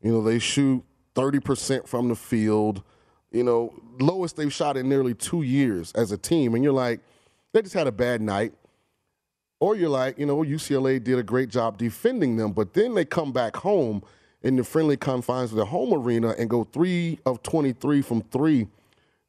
[0.00, 0.82] You know, they shoot
[1.14, 2.82] 30% from the field.
[3.30, 6.54] You know, lowest they've shot in nearly two years as a team.
[6.54, 7.00] And you're like,
[7.52, 8.54] they just had a bad night.
[9.62, 13.04] Or you're like, you know, UCLA did a great job defending them, but then they
[13.04, 14.02] come back home
[14.42, 18.66] in the friendly confines of their home arena and go three of 23 from three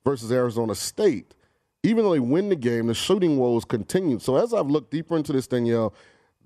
[0.04, 1.36] versus Arizona State.
[1.84, 4.18] Even though they win the game, the shooting woes continue.
[4.18, 5.94] So as I've looked deeper into this, Danielle,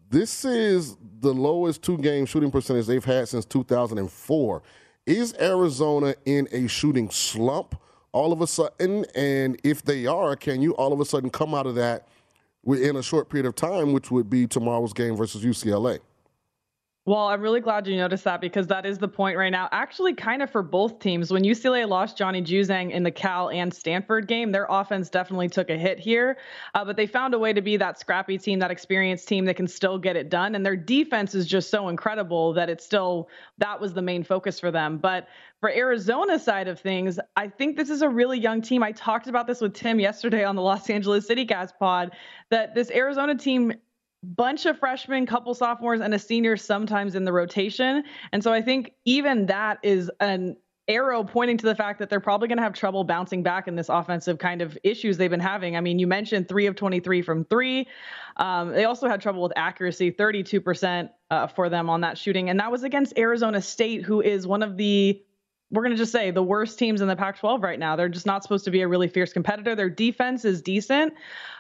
[0.10, 4.64] this is the lowest two game shooting percentage they've had since 2004.
[5.06, 7.80] Is Arizona in a shooting slump
[8.12, 9.06] all of a sudden?
[9.16, 12.06] And if they are, can you all of a sudden come out of that
[12.68, 16.00] within a short period of time, which would be tomorrow's game versus UCLA?
[17.08, 19.70] Well, I'm really glad you noticed that because that is the point right now.
[19.72, 21.32] Actually, kind of for both teams.
[21.32, 25.70] When UCLA lost Johnny Juzang in the Cal and Stanford game, their offense definitely took
[25.70, 26.38] a hit here.
[26.76, 29.54] Uh, but they found a way to be that scrappy team, that experienced team that
[29.54, 30.54] can still get it done.
[30.54, 34.60] And their defense is just so incredible that it's still, that was the main focus
[34.60, 34.98] for them.
[34.98, 35.30] But
[35.62, 38.84] for Arizona side of things, I think this is a really young team.
[38.84, 42.12] I talked about this with Tim yesterday on the Los Angeles City Cast pod
[42.50, 43.72] that this Arizona team
[44.24, 48.04] bunch of freshmen, couple sophomores, and a senior sometimes in the rotation.
[48.32, 52.20] And so I think even that is an arrow pointing to the fact that they're
[52.20, 55.40] probably going to have trouble bouncing back in this offensive kind of issues they've been
[55.40, 55.76] having.
[55.76, 57.88] I mean, you mentioned three of 23 from three.
[58.38, 62.50] Um, they also had trouble with accuracy, 32% uh, for them on that shooting.
[62.50, 65.22] And that was against Arizona State, who is one of the
[65.70, 67.98] we're going to just say the worst teams in the Pac 12 right now.
[67.98, 69.76] They're just not supposed to be a really fierce competitor.
[69.76, 71.14] Their defense is decent,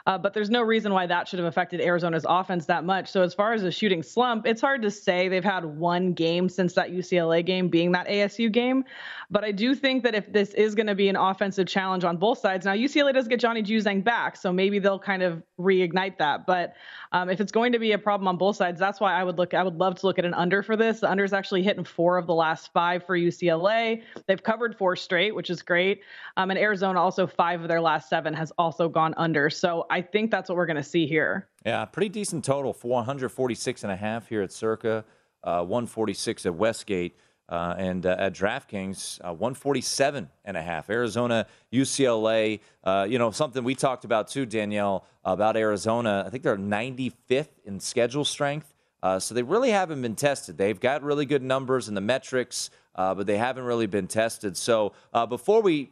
[0.05, 3.11] uh, but there's no reason why that should have affected Arizona's offense that much.
[3.11, 5.27] So, as far as a shooting slump, it's hard to say.
[5.27, 8.85] They've had one game since that UCLA game being that ASU game.
[9.29, 12.15] But I do think that if this is going to be an offensive challenge on
[12.15, 16.17] both sides, now UCLA does get Johnny Juzang back, so maybe they'll kind of reignite
[16.19, 16.45] that.
[16.45, 16.75] But
[17.11, 19.37] um, if it's going to be a problem on both sides, that's why I would
[19.37, 19.53] look.
[19.53, 21.01] I would love to look at an under for this.
[21.01, 23.96] The under is actually hitting four of the last five for UCLA.
[24.27, 26.01] They've covered four straight, which is great.
[26.35, 29.49] Um, and Arizona also five of their last seven has also gone under.
[29.49, 31.47] So I think that's what we're going to see here.
[31.65, 32.73] Yeah, pretty decent total.
[32.73, 35.05] 446 and a half here at Circa,
[35.43, 37.17] uh, 146 at Westgate.
[37.49, 40.89] Uh, and uh, at DraftKings, uh, 147 and a half.
[40.89, 46.25] Arizona, UCLA, uh, you know, something we talked about too, Danielle, about Arizona.
[46.27, 48.73] I think they're 95th in schedule strength.
[49.07, 50.57] Uh, so they really haven't been tested.
[50.57, 54.57] They've got really good numbers in the metrics, uh, but they haven't really been tested.
[54.57, 54.93] So
[55.29, 55.91] before we.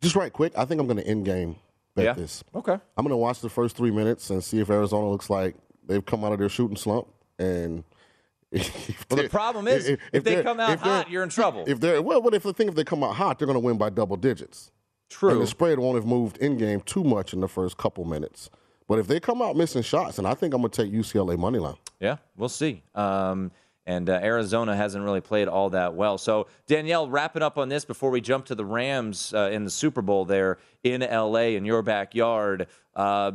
[0.00, 1.56] Just right quick, I think I'm going to end game
[1.98, 2.12] bet yeah?
[2.14, 2.44] this.
[2.54, 2.72] Okay.
[2.72, 6.04] I'm going to watch the first three minutes and see if Arizona looks like they've
[6.04, 7.84] come out of their shooting slump and–
[8.52, 11.64] well, the problem is if, if they come out hot, you're in trouble.
[11.66, 13.64] If they're well, what if the thing if they come out hot, they're going to
[13.64, 14.70] win by double digits.
[15.10, 15.30] True.
[15.30, 18.50] And the spread won't have moved in game too much in the first couple minutes.
[18.88, 21.38] But if they come out missing shots, and I think I'm going to take UCLA
[21.38, 21.76] money line.
[22.00, 22.82] Yeah, we'll see.
[22.94, 23.52] Um,
[23.86, 26.18] and uh, Arizona hasn't really played all that well.
[26.18, 29.70] So Danielle, wrapping up on this before we jump to the Rams uh, in the
[29.70, 32.66] Super Bowl there in LA in your backyard.
[32.94, 33.32] Uh,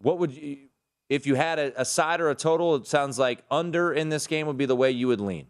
[0.00, 0.58] what would you?
[1.08, 4.26] if you had a, a side or a total, it sounds like under in this
[4.26, 5.46] game would be the way you would lean.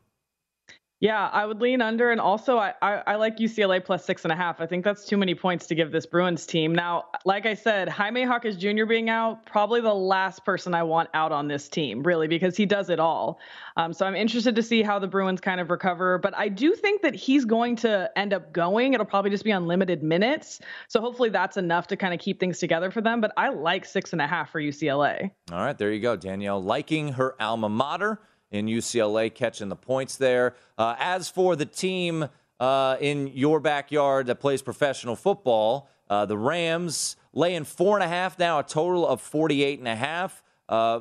[1.01, 4.33] Yeah, I would lean under, and also I, I, I, like UCLA plus six and
[4.33, 4.61] a half.
[4.61, 6.75] I think that's too many points to give this Bruins team.
[6.75, 8.85] Now, like I said, Jaime Jaquez Jr.
[8.85, 12.67] being out, probably the last person I want out on this team, really, because he
[12.67, 13.39] does it all.
[13.77, 16.19] Um, so I'm interested to see how the Bruins kind of recover.
[16.19, 18.95] But I do think that he's going to end up going.
[18.95, 20.59] It'll probably just be on limited minutes.
[20.89, 23.21] So hopefully that's enough to kind of keep things together for them.
[23.21, 25.31] But I like six and a half for UCLA.
[25.53, 26.61] All right, there you go, Danielle.
[26.61, 30.55] Liking her alma mater in UCLA, catching the points there.
[30.77, 32.29] Uh, as for the team
[32.61, 38.09] uh, in your backyard that plays professional football, uh, the Rams laying four and a
[38.09, 40.43] half now, a total of 48 and a half.
[40.69, 41.01] Uh,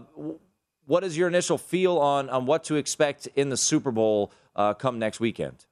[0.86, 4.74] what is your initial feel on, on what to expect in the Super Bowl uh,
[4.74, 5.67] come next weekend?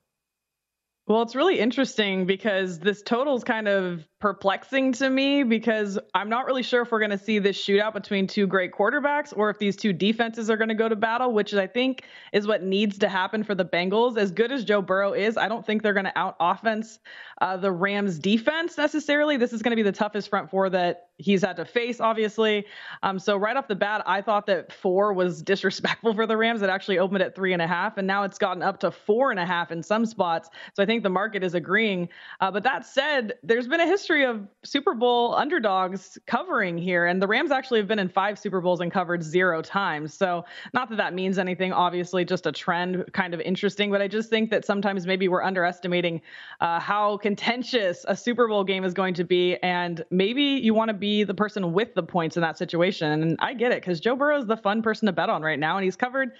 [1.07, 6.29] Well, it's really interesting because this total is kind of perplexing to me because I'm
[6.29, 9.51] not really sure if we're going to see this shootout between two great quarterbacks or
[9.51, 12.63] if these two defenses are going to go to battle, which I think is what
[12.63, 14.17] needs to happen for the Bengals.
[14.17, 16.97] As good as Joe Burrow is, I don't think they're going to out offense
[17.39, 19.37] uh, the Rams defense necessarily.
[19.37, 22.65] This is going to be the toughest front four that he's had to face, obviously.
[23.03, 26.61] Um, so right off the bat, I thought that four was disrespectful for the Rams.
[26.61, 29.31] It actually opened at three and a half, and now it's gotten up to four
[29.31, 30.49] and a half in some spots.
[30.73, 32.09] So I think the market is agreeing.
[32.41, 37.21] Uh, but that said, there's been a history of Super Bowl underdogs covering here, and
[37.21, 40.13] the Rams actually have been in five Super Bowls and covered zero times.
[40.13, 43.89] So not that that means anything, obviously, just a trend, kind of interesting.
[43.89, 46.21] But I just think that sometimes maybe we're underestimating
[46.59, 50.89] uh, how contentious a Super Bowl game is going to be, and maybe you want
[50.89, 53.23] to be the person with the points in that situation.
[53.23, 55.59] And I get it because Joe Burrow is the fun person to bet on right
[55.59, 56.31] now, and he's covered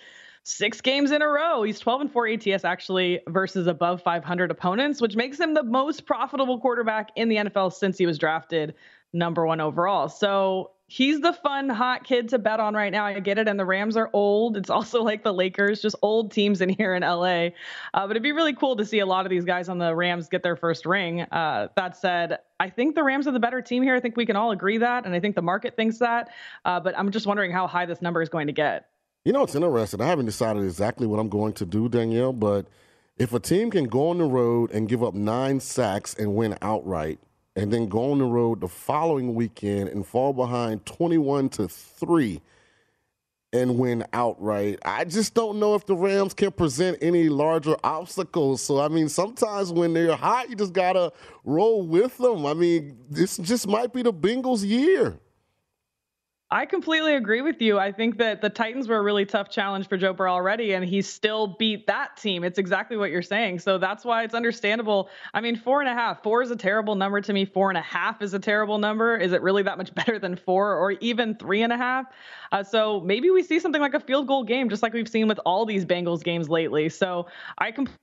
[0.44, 1.64] six games in a row.
[1.64, 6.06] He's 12 and 4 ATS actually versus above 500 opponents, which makes him the most
[6.06, 8.76] profitable quarterback in the NFL since he was drafted
[9.12, 10.08] number one overall.
[10.08, 13.06] So he's the fun, hot kid to bet on right now.
[13.06, 13.48] I get it.
[13.48, 14.58] And the Rams are old.
[14.58, 17.48] It's also like the Lakers, just old teams in here in LA.
[17.94, 19.96] Uh, but it'd be really cool to see a lot of these guys on the
[19.96, 21.22] Rams get their first ring.
[21.22, 23.96] Uh, that said, I think the Rams are the better team here.
[23.96, 25.06] I think we can all agree that.
[25.06, 26.30] And I think the market thinks that.
[26.64, 28.90] Uh, but I'm just wondering how high this number is going to get.
[29.24, 30.02] You know, it's interesting.
[30.02, 32.68] I haven't decided exactly what I'm going to do, Danielle, but
[33.18, 36.56] if a team can go on the road and give up nine sacks and win
[36.62, 37.20] outright,
[37.56, 42.42] and then go on the road the following weekend and fall behind 21 to 3
[43.54, 44.80] and win outright.
[44.84, 48.62] I just don't know if the Rams can present any larger obstacles.
[48.62, 51.14] So, I mean, sometimes when they're hot, you just got to
[51.46, 52.46] roll with them.
[52.46, 55.18] I mean, this just might be the Bengals' year.
[56.52, 57.80] I completely agree with you.
[57.80, 60.86] I think that the Titans were a really tough challenge for Joe Burrow already, and
[60.86, 62.44] he still beat that team.
[62.44, 63.60] It's exactly what you're saying.
[63.60, 65.10] So that's why it's understandable.
[65.34, 66.22] I mean, four and a half.
[66.22, 67.46] Four is a terrible number to me.
[67.46, 69.18] Four and a half is a terrible number.
[69.18, 72.06] Is it really that much better than four or even three and a half?
[72.52, 75.28] Uh, so maybe we see something like a field goal game, just like we've seen
[75.28, 76.90] with all these Bengals games lately.
[76.90, 77.26] So
[77.58, 78.00] I completely.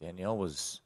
[0.00, 0.80] Danielle was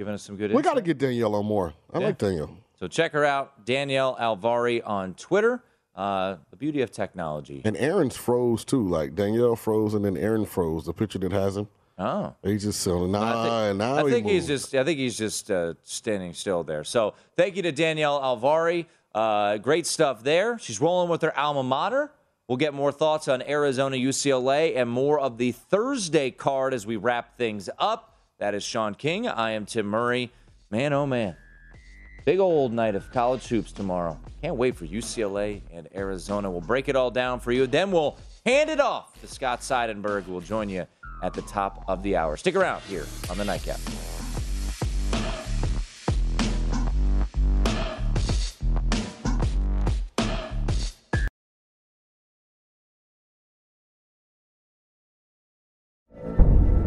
[0.00, 0.50] giving us some good.
[0.50, 1.74] We got to get Danielle on more.
[1.92, 2.06] I Yeah.
[2.06, 2.56] like Danielle.
[2.78, 5.62] So check her out, Danielle Alvari on Twitter.
[5.94, 7.60] Uh, the beauty of technology.
[7.66, 8.88] And Aaron's froze too.
[8.88, 10.86] Like Danielle froze and then Aaron froze.
[10.86, 11.68] The picture that has him.
[11.98, 12.34] Oh.
[12.42, 14.74] He's just saying, nah, I think, now I he think he's just.
[14.74, 16.82] I think he's just uh, standing still there.
[16.82, 18.86] So thank you to Danielle Alvari.
[19.14, 20.58] Uh, great stuff there.
[20.58, 22.10] She's rolling with her alma mater.
[22.48, 26.96] We'll get more thoughts on Arizona, UCLA, and more of the Thursday card as we
[26.96, 28.09] wrap things up.
[28.40, 29.28] That is Sean King.
[29.28, 30.32] I am Tim Murray.
[30.70, 31.36] Man, oh man,
[32.24, 34.18] big old night of college hoops tomorrow.
[34.40, 36.50] Can't wait for UCLA and Arizona.
[36.50, 37.66] We'll break it all down for you.
[37.66, 38.16] Then we'll
[38.46, 40.86] hand it off to Scott Seidenberg, who will join you
[41.22, 42.38] at the top of the hour.
[42.38, 43.78] Stick around here on the Nightcap.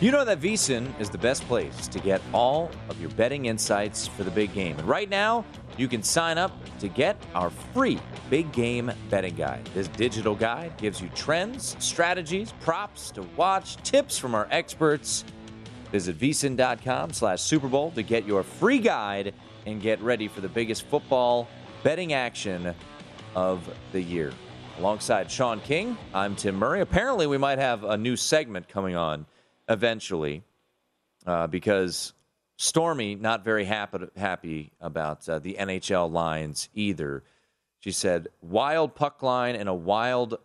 [0.00, 4.06] You know that VSIN is the best place to get all of your betting insights
[4.06, 4.78] for the big game.
[4.78, 5.44] And right now,
[5.76, 7.98] you can sign up to get our free
[8.30, 9.68] big game betting guide.
[9.74, 15.22] This digital guide gives you trends, strategies, props to watch, tips from our experts.
[15.92, 19.34] Visit vsin.com slash Super Bowl to get your free guide
[19.66, 21.46] and get ready for the biggest football
[21.82, 22.74] betting action
[23.34, 24.32] of the year.
[24.78, 26.80] Alongside Sean King, I'm Tim Murray.
[26.80, 29.26] Apparently, we might have a new segment coming on
[29.70, 30.42] eventually
[31.26, 32.12] uh, because
[32.56, 37.22] Stormy not very happy happy about uh, the NHL lines either.
[37.78, 40.36] She said wild puck line and a wild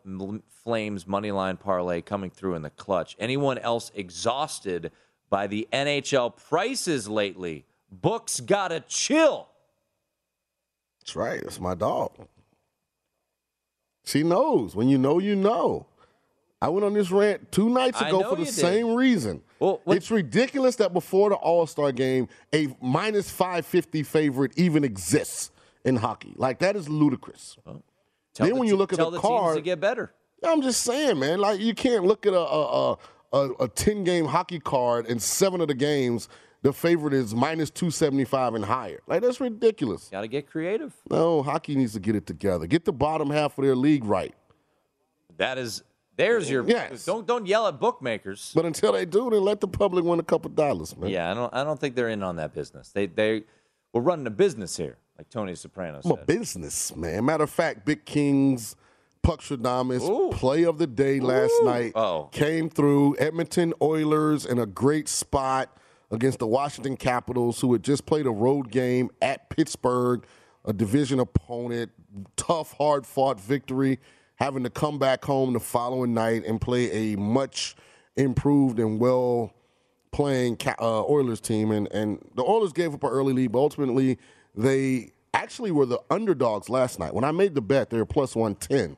[0.63, 3.15] Flames money line parlay coming through in the clutch.
[3.19, 4.91] Anyone else exhausted
[5.29, 7.65] by the NHL prices lately?
[7.91, 9.49] Books gotta chill.
[11.01, 11.41] That's right.
[11.43, 12.11] That's my dog.
[14.05, 14.75] She knows.
[14.75, 15.87] When you know, you know.
[16.65, 18.53] I went on this rant two nights ago for the you did.
[18.55, 19.43] same reason.
[19.59, 24.83] Well, what- it's ridiculous that before the All Star game, a minus 550 favorite even
[24.83, 25.51] exists
[25.83, 26.33] in hockey.
[26.37, 27.55] Like, that is ludicrous.
[27.63, 27.83] Tell
[28.39, 30.11] Then the when you te- look at tell the the card- to get better.
[30.43, 31.39] I'm just saying, man.
[31.39, 32.97] Like, you can't look at a, a,
[33.33, 36.29] a, a, 10 game hockey card and seven of the games,
[36.63, 39.01] the favorite is minus 275 and higher.
[39.05, 40.09] Like, that's ridiculous.
[40.09, 40.93] Got to get creative.
[41.11, 42.65] No, hockey needs to get it together.
[42.65, 44.33] Get the bottom half of their league right.
[45.37, 45.83] That is
[46.17, 47.05] there's your Yes.
[47.05, 48.51] don't don't yell at bookmakers.
[48.55, 51.09] But until they do, then let the public win a couple dollars, man.
[51.09, 52.91] Yeah, I don't I don't think they're in on that business.
[52.91, 53.43] They they
[53.93, 57.25] we're running a business here, like Tony Soprano I'm a business, man.
[57.25, 58.75] Matter of fact, Big Kings,
[59.25, 60.29] Ooh.
[60.33, 61.65] play of the day last Ooh.
[61.65, 61.93] night.
[61.95, 62.25] Oh.
[62.31, 65.75] Came through Edmonton Oilers in a great spot
[66.11, 70.25] against the Washington Capitals, who had just played a road game at Pittsburgh,
[70.63, 71.91] a division opponent.
[72.37, 73.99] tough, hard fought victory,
[74.35, 77.75] having to come back home the following night and play a much
[78.15, 79.53] improved and well
[80.11, 81.71] playing uh, Oilers team.
[81.71, 84.17] And, and the Oilers gave up an early lead, but ultimately
[84.55, 87.13] they actually were the underdogs last night.
[87.13, 88.97] When I made the bet, they were plus 110.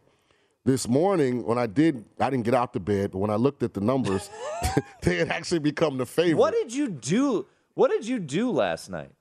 [0.66, 3.64] This morning, when I did, I didn't get out the bed, but when I looked
[3.64, 4.30] at the numbers,
[5.02, 6.38] they had actually become the favorite.
[6.38, 7.48] What did you do?
[7.74, 9.12] What did you do last night?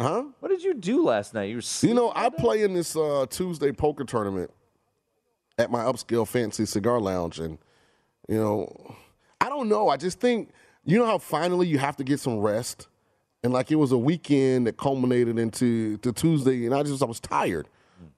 [0.00, 0.24] Huh?
[0.40, 1.44] What did you do last night?
[1.44, 4.50] You were You know, I play in this uh, Tuesday poker tournament
[5.60, 7.58] at my upscale fancy cigar lounge, and
[8.28, 8.96] you know,
[9.40, 9.88] I don't know.
[9.88, 10.50] I just think
[10.84, 12.88] you know how finally you have to get some rest,
[13.44, 17.06] and like it was a weekend that culminated into to Tuesday, and I just I
[17.06, 17.68] was tired.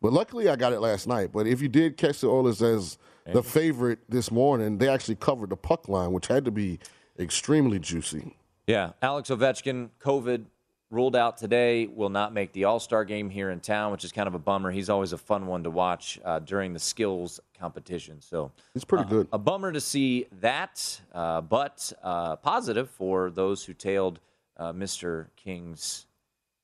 [0.01, 1.31] But luckily, I got it last night.
[1.33, 5.51] But if you did catch the Oilers as the favorite this morning, they actually covered
[5.51, 6.79] the puck line, which had to be
[7.19, 8.37] extremely juicy.
[8.69, 10.45] Yeah, Alex Ovechkin, COVID
[10.93, 14.13] ruled out today, will not make the All Star game here in town, which is
[14.13, 14.71] kind of a bummer.
[14.71, 18.21] He's always a fun one to watch uh, during the skills competition.
[18.21, 19.29] So it's pretty uh, good.
[19.33, 24.21] A bummer to see that, uh, but uh, positive for those who tailed
[24.59, 25.27] uh, Mr.
[25.37, 26.07] King's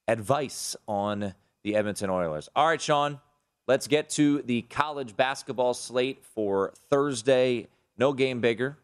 [0.06, 2.48] advice on the Edmonton Oilers.
[2.54, 3.18] All right, Sean,
[3.66, 7.68] let's get to the college basketball slate for Thursday.
[7.96, 8.78] No game bigger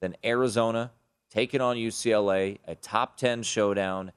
[0.00, 0.92] than Arizona
[1.34, 4.12] taking on UCLA, a top 10 showdown,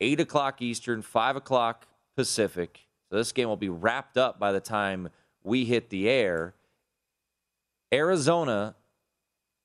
[0.00, 1.86] 8 o'clock Eastern, 5 o'clock
[2.16, 2.86] Pacific.
[3.08, 5.08] So this game will be wrapped up by the time
[5.42, 6.54] we hit the air.
[7.92, 8.76] Arizona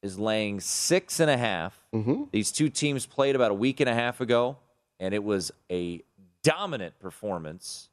[0.02, 1.80] is laying six and a half.
[1.94, 2.26] Mm-hmm.
[2.32, 4.58] These two teams played about a week and a half ago,
[5.00, 6.02] and it was a
[6.44, 7.90] dominant performance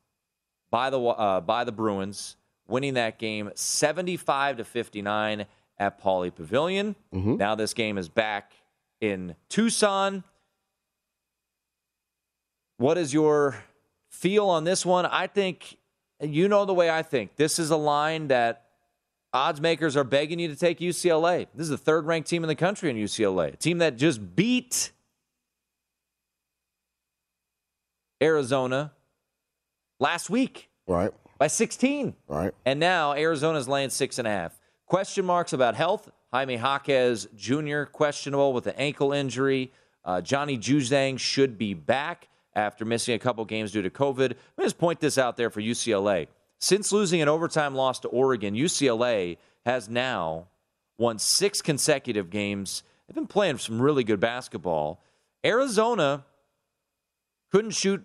[0.71, 2.37] by the uh, by the Bruins,
[2.67, 5.47] winning that game 75 to 59
[5.79, 6.97] at Pauley Pavilion.
[7.15, 7.37] Mm-hmm.
[7.37, 8.53] Now this game is back
[9.01, 10.25] in Tucson.
[12.77, 13.57] What is your
[14.09, 15.07] feel on this one?
[15.07, 15.79] I think
[16.21, 17.37] you know the way I think.
[17.37, 18.67] This is a line that
[19.33, 21.47] odds makers are begging you to take UCLA.
[21.55, 24.37] This is the third ranked team in the country in UCLA, a team that just
[24.37, 24.93] beat
[28.23, 28.93] Arizona
[29.99, 30.71] last week.
[30.87, 31.11] Right.
[31.39, 32.15] By 16.
[32.29, 32.55] Right.
[32.65, 34.59] And now Arizona's laying six and a half.
[34.87, 36.11] Question marks about health.
[36.33, 37.85] Jaime Jaquez Jr.
[37.85, 39.73] questionable with an ankle injury.
[40.05, 44.31] Uh, Johnny Juzang should be back after missing a couple games due to COVID.
[44.31, 46.29] Let me just point this out there for UCLA.
[46.59, 50.49] Since losing an overtime loss to Oregon, UCLA has now
[50.99, 52.83] won six consecutive games.
[53.07, 55.03] They've been playing some really good basketball.
[55.45, 56.25] Arizona
[57.51, 58.05] couldn't shoot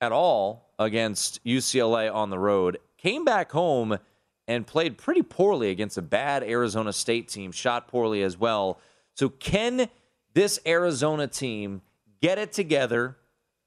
[0.00, 2.78] at all against UCLA on the road.
[2.98, 3.98] Came back home
[4.46, 8.80] and played pretty poorly against a bad Arizona State team, shot poorly as well.
[9.14, 9.88] So, can
[10.34, 11.82] this Arizona team
[12.20, 13.16] get it together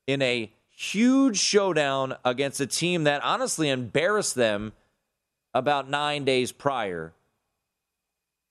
[0.08, 4.74] in a huge showdown against a team that honestly embarrassed them
[5.54, 7.14] about nine days prior?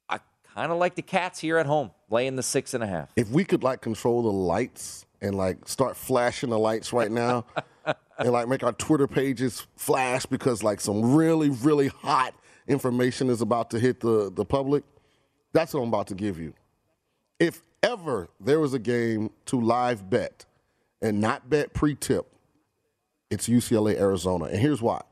[0.08, 0.20] I
[0.54, 3.10] kind of like the Cats here at home, laying the six and a half.
[3.16, 7.44] If we could like control the lights and like start flashing the lights right now.
[8.18, 12.34] and like make our Twitter pages flash because like some really, really hot
[12.68, 14.84] information is about to hit the, the public.
[15.52, 16.54] That's what I'm about to give you.
[17.38, 20.44] If ever there was a game to live bet
[21.02, 22.26] and not bet pre tip,
[23.30, 24.46] it's UCLA Arizona.
[24.46, 25.02] And here's why.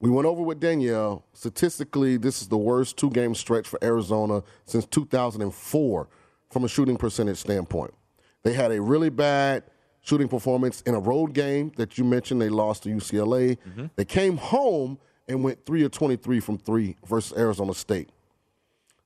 [0.00, 1.24] We went over with Danielle.
[1.32, 6.08] Statistically, this is the worst two game stretch for Arizona since 2004
[6.50, 7.94] from a shooting percentage standpoint.
[8.42, 9.62] They had a really bad
[10.00, 13.58] shooting performance in a road game that you mentioned they lost to UCLA.
[13.58, 13.86] Mm-hmm.
[13.94, 18.10] They came home and went 3 of 23 from 3 versus Arizona State.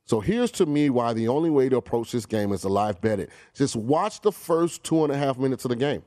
[0.07, 3.01] So here's to me why the only way to approach this game is to live
[3.01, 3.29] bet it.
[3.53, 6.01] Just watch the first two and a half minutes of the game.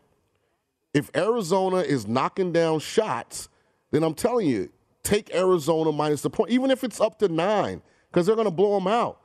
[0.94, 3.50] If Arizona is knocking down shots,
[3.90, 4.70] then I'm telling you,
[5.02, 8.50] take Arizona minus the point, even if it's up to nine, because they're going to
[8.50, 9.20] blow them out.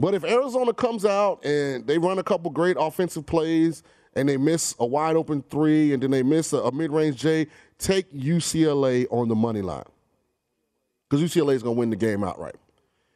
[0.00, 3.82] But if Arizona comes out and they run a couple great offensive plays
[4.14, 7.16] and they miss a wide open three and then they miss a, a mid range
[7.16, 9.84] J, take UCLA on the money line.
[11.08, 12.56] Because UCLA is going to win the game outright.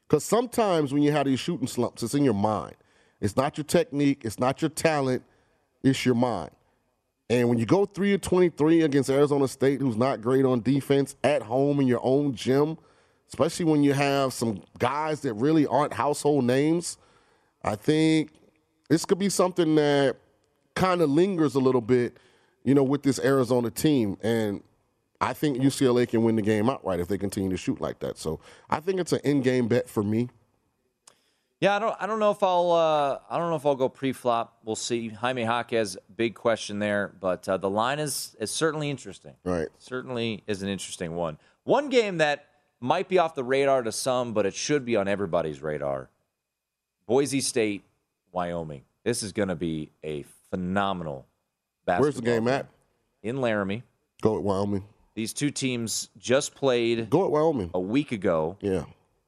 [0.08, 2.76] Because sometimes when you have these shooting slumps, it's in your mind.
[3.20, 5.22] It's not your technique, it's not your talent,
[5.82, 6.50] it's your mind.
[7.28, 11.14] And when you go 3 of 23 against Arizona State, who's not great on defense,
[11.22, 12.78] at home in your own gym,
[13.28, 16.96] especially when you have some guys that really aren't household names,
[17.62, 18.30] I think
[18.88, 20.16] this could be something that
[20.74, 22.16] kind of lingers a little bit,
[22.64, 24.16] you know, with this Arizona team.
[24.22, 24.62] And
[25.20, 28.18] I think UCLA can win the game outright if they continue to shoot like that.
[28.18, 28.40] So
[28.70, 30.28] I think it's an in game bet for me.
[31.60, 31.96] Yeah, I don't.
[31.98, 32.70] I don't know if I'll.
[32.70, 34.58] Uh, I don't know if I'll go pre-flop.
[34.64, 35.08] We'll see.
[35.08, 39.34] Jaime Jaquez, big question there, but uh, the line is is certainly interesting.
[39.44, 39.66] Right.
[39.78, 41.36] Certainly is an interesting one.
[41.64, 42.46] One game that
[42.80, 46.10] might be off the radar to some, but it should be on everybody's radar.
[47.06, 47.82] Boise State,
[48.30, 48.82] Wyoming.
[49.02, 51.26] This is going to be a phenomenal
[51.84, 52.04] basketball.
[52.04, 52.66] Where's the game at?
[53.22, 53.82] In Laramie.
[54.22, 54.84] Go at Wyoming.
[55.18, 57.72] These two teams just played Go at Wyoming.
[57.74, 58.56] a week ago.
[58.60, 58.84] Yeah.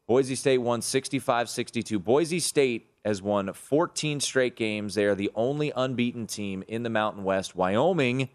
[0.06, 1.98] Boise State won 65 62.
[1.98, 4.94] Boise State has won 14 straight games.
[4.94, 7.56] They are the only unbeaten team in the Mountain West.
[7.56, 8.28] Wyoming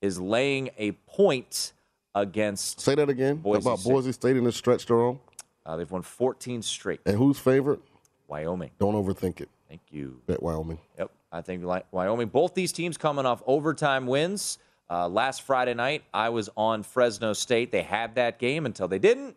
[0.00, 1.74] is laying a point
[2.14, 2.80] against.
[2.80, 3.92] Say that again Boise about State.
[3.92, 5.18] Boise State in the stretch they're on.
[5.66, 7.00] Uh, they've won 14 straight.
[7.04, 7.80] And who's favorite?
[8.26, 8.70] Wyoming.
[8.78, 9.50] Don't overthink it.
[9.68, 10.18] Thank you.
[10.26, 10.78] Bet Wyoming.
[10.98, 11.10] Yep.
[11.30, 12.28] I think Wy- Wyoming.
[12.28, 14.56] Both these teams coming off overtime wins.
[14.92, 17.72] Uh, last Friday night, I was on Fresno State.
[17.72, 19.36] They had that game until they didn't.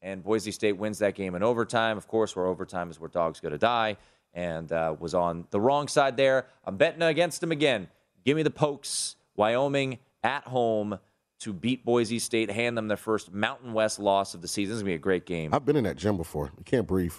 [0.00, 1.98] And Boise State wins that game in overtime.
[1.98, 3.98] Of course, where overtime is where dogs go to die.
[4.32, 6.46] And uh, was on the wrong side there.
[6.64, 7.88] I'm betting against them again.
[8.24, 9.16] Give me the Pokes.
[9.36, 10.98] Wyoming at home
[11.40, 14.70] to beat Boise State, hand them their first Mountain West loss of the season.
[14.70, 15.52] This is going to be a great game.
[15.52, 16.50] I've been in that gym before.
[16.56, 17.14] You can't breathe.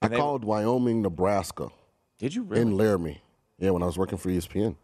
[0.00, 1.70] I they- called Wyoming, Nebraska
[2.20, 2.62] Did you really?
[2.62, 3.20] in Laramie.
[3.58, 4.76] Yeah, when I was working for ESPN.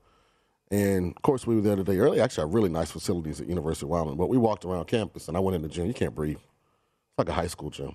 [0.70, 2.20] And of course, we were there today early.
[2.20, 4.16] Actually, really nice facilities at University of Wyoming.
[4.16, 5.86] But we walked around campus, and I went in the gym.
[5.86, 6.36] You can't breathe.
[6.36, 7.94] It's like a high school gym.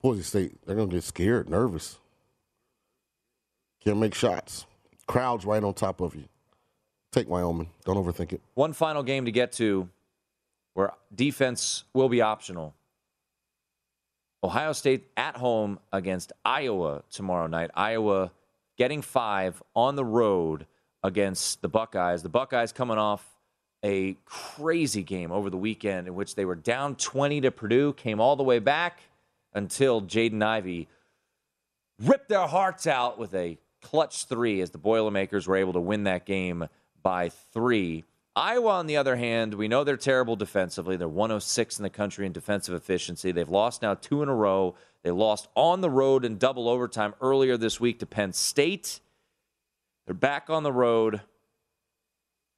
[0.00, 1.98] Boise State, they're gonna get scared, nervous.
[3.84, 4.66] Can't make shots.
[5.06, 6.24] Crowds right on top of you.
[7.10, 7.68] Take Wyoming.
[7.84, 8.40] Don't overthink it.
[8.54, 9.88] One final game to get to
[10.74, 12.74] where defense will be optional.
[14.42, 17.70] Ohio State at home against Iowa tomorrow night.
[17.74, 18.32] Iowa
[18.76, 20.66] getting five on the road
[21.02, 22.22] against the Buckeyes.
[22.22, 23.26] The Buckeyes coming off
[23.84, 28.20] a crazy game over the weekend in which they were down 20 to Purdue, came
[28.20, 29.00] all the way back
[29.54, 30.88] until Jaden Ivey
[32.00, 36.04] ripped their hearts out with a clutch three as the Boilermakers were able to win
[36.04, 36.68] that game
[37.02, 38.04] by three.
[38.34, 40.96] Iowa, on the other hand, we know they're terrible defensively.
[40.96, 43.30] They're 106 in the country in defensive efficiency.
[43.30, 44.74] They've lost now two in a row.
[45.02, 49.00] They lost on the road in double overtime earlier this week to Penn State.
[50.06, 51.20] They're back on the road.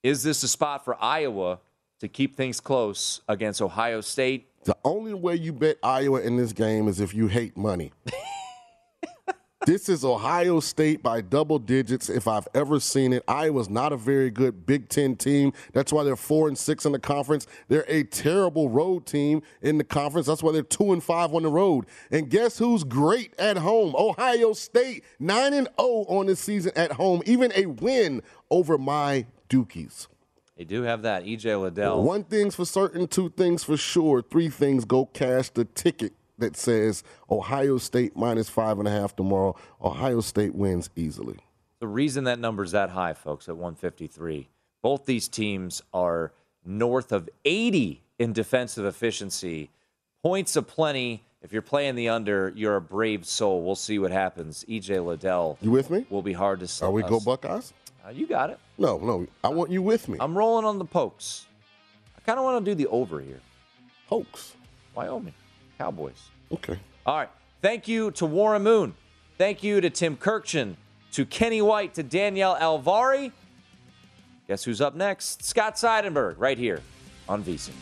[0.02, 1.60] Is this a spot for Iowa
[2.00, 4.48] to keep things close against Ohio State?
[4.64, 7.92] The only way you bet Iowa in this game is if you hate money.
[9.66, 13.22] this is Ohio State by double digits if I've ever seen it.
[13.26, 15.52] Iowa's not a very good Big Ten team.
[15.72, 17.46] That's why they're four and six in the conference.
[17.68, 20.26] They're a terrible road team in the conference.
[20.26, 21.86] That's why they're two and five on the road.
[22.10, 23.94] And guess who's great at home?
[23.96, 27.22] Ohio State, nine and zero on the season at home.
[27.26, 30.08] Even a win over my Dukies.
[30.56, 31.24] They do have that.
[31.24, 32.02] EJ Liddell.
[32.02, 34.84] One thing's for certain, two things for sure, three things.
[34.84, 39.56] Go cash the ticket that says Ohio State minus five and a half tomorrow.
[39.82, 41.36] Ohio State wins easily.
[41.80, 44.48] The reason that number's that high, folks, at 153,
[44.82, 46.32] both these teams are
[46.64, 49.70] north of 80 in defensive efficiency.
[50.22, 51.22] Points aplenty.
[51.42, 53.62] If you're playing the under, you're a brave soul.
[53.62, 54.64] We'll see what happens.
[54.66, 56.06] EJ Liddell You with me?
[56.08, 56.88] will be hard to sell.
[56.88, 57.20] Are we go.
[57.20, 57.74] Buckeyes?
[58.06, 58.58] Uh, you got it.
[58.78, 59.26] No, no.
[59.42, 60.16] I want you with me.
[60.20, 61.46] I'm rolling on the pokes.
[62.16, 63.40] I kind of want to do the over here.
[64.06, 64.54] Hoax.
[64.94, 65.34] Wyoming,
[65.78, 66.28] Cowboys.
[66.52, 66.78] Okay.
[67.06, 67.30] All right.
[67.62, 68.94] Thank you to Warren Moon.
[69.38, 70.76] Thank you to Tim Kirkchin,
[71.12, 73.32] to Kenny White, to Danielle Alvari.
[74.46, 75.42] Guess who's up next?
[75.42, 76.80] Scott Seidenberg, right here
[77.28, 77.72] on VSiN.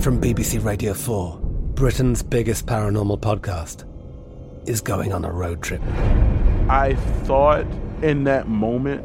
[0.00, 1.38] From BBC Radio 4,
[1.74, 3.84] Britain's biggest paranormal podcast
[4.68, 5.82] is going on a road trip.
[6.68, 7.66] I thought
[8.02, 9.04] in that moment,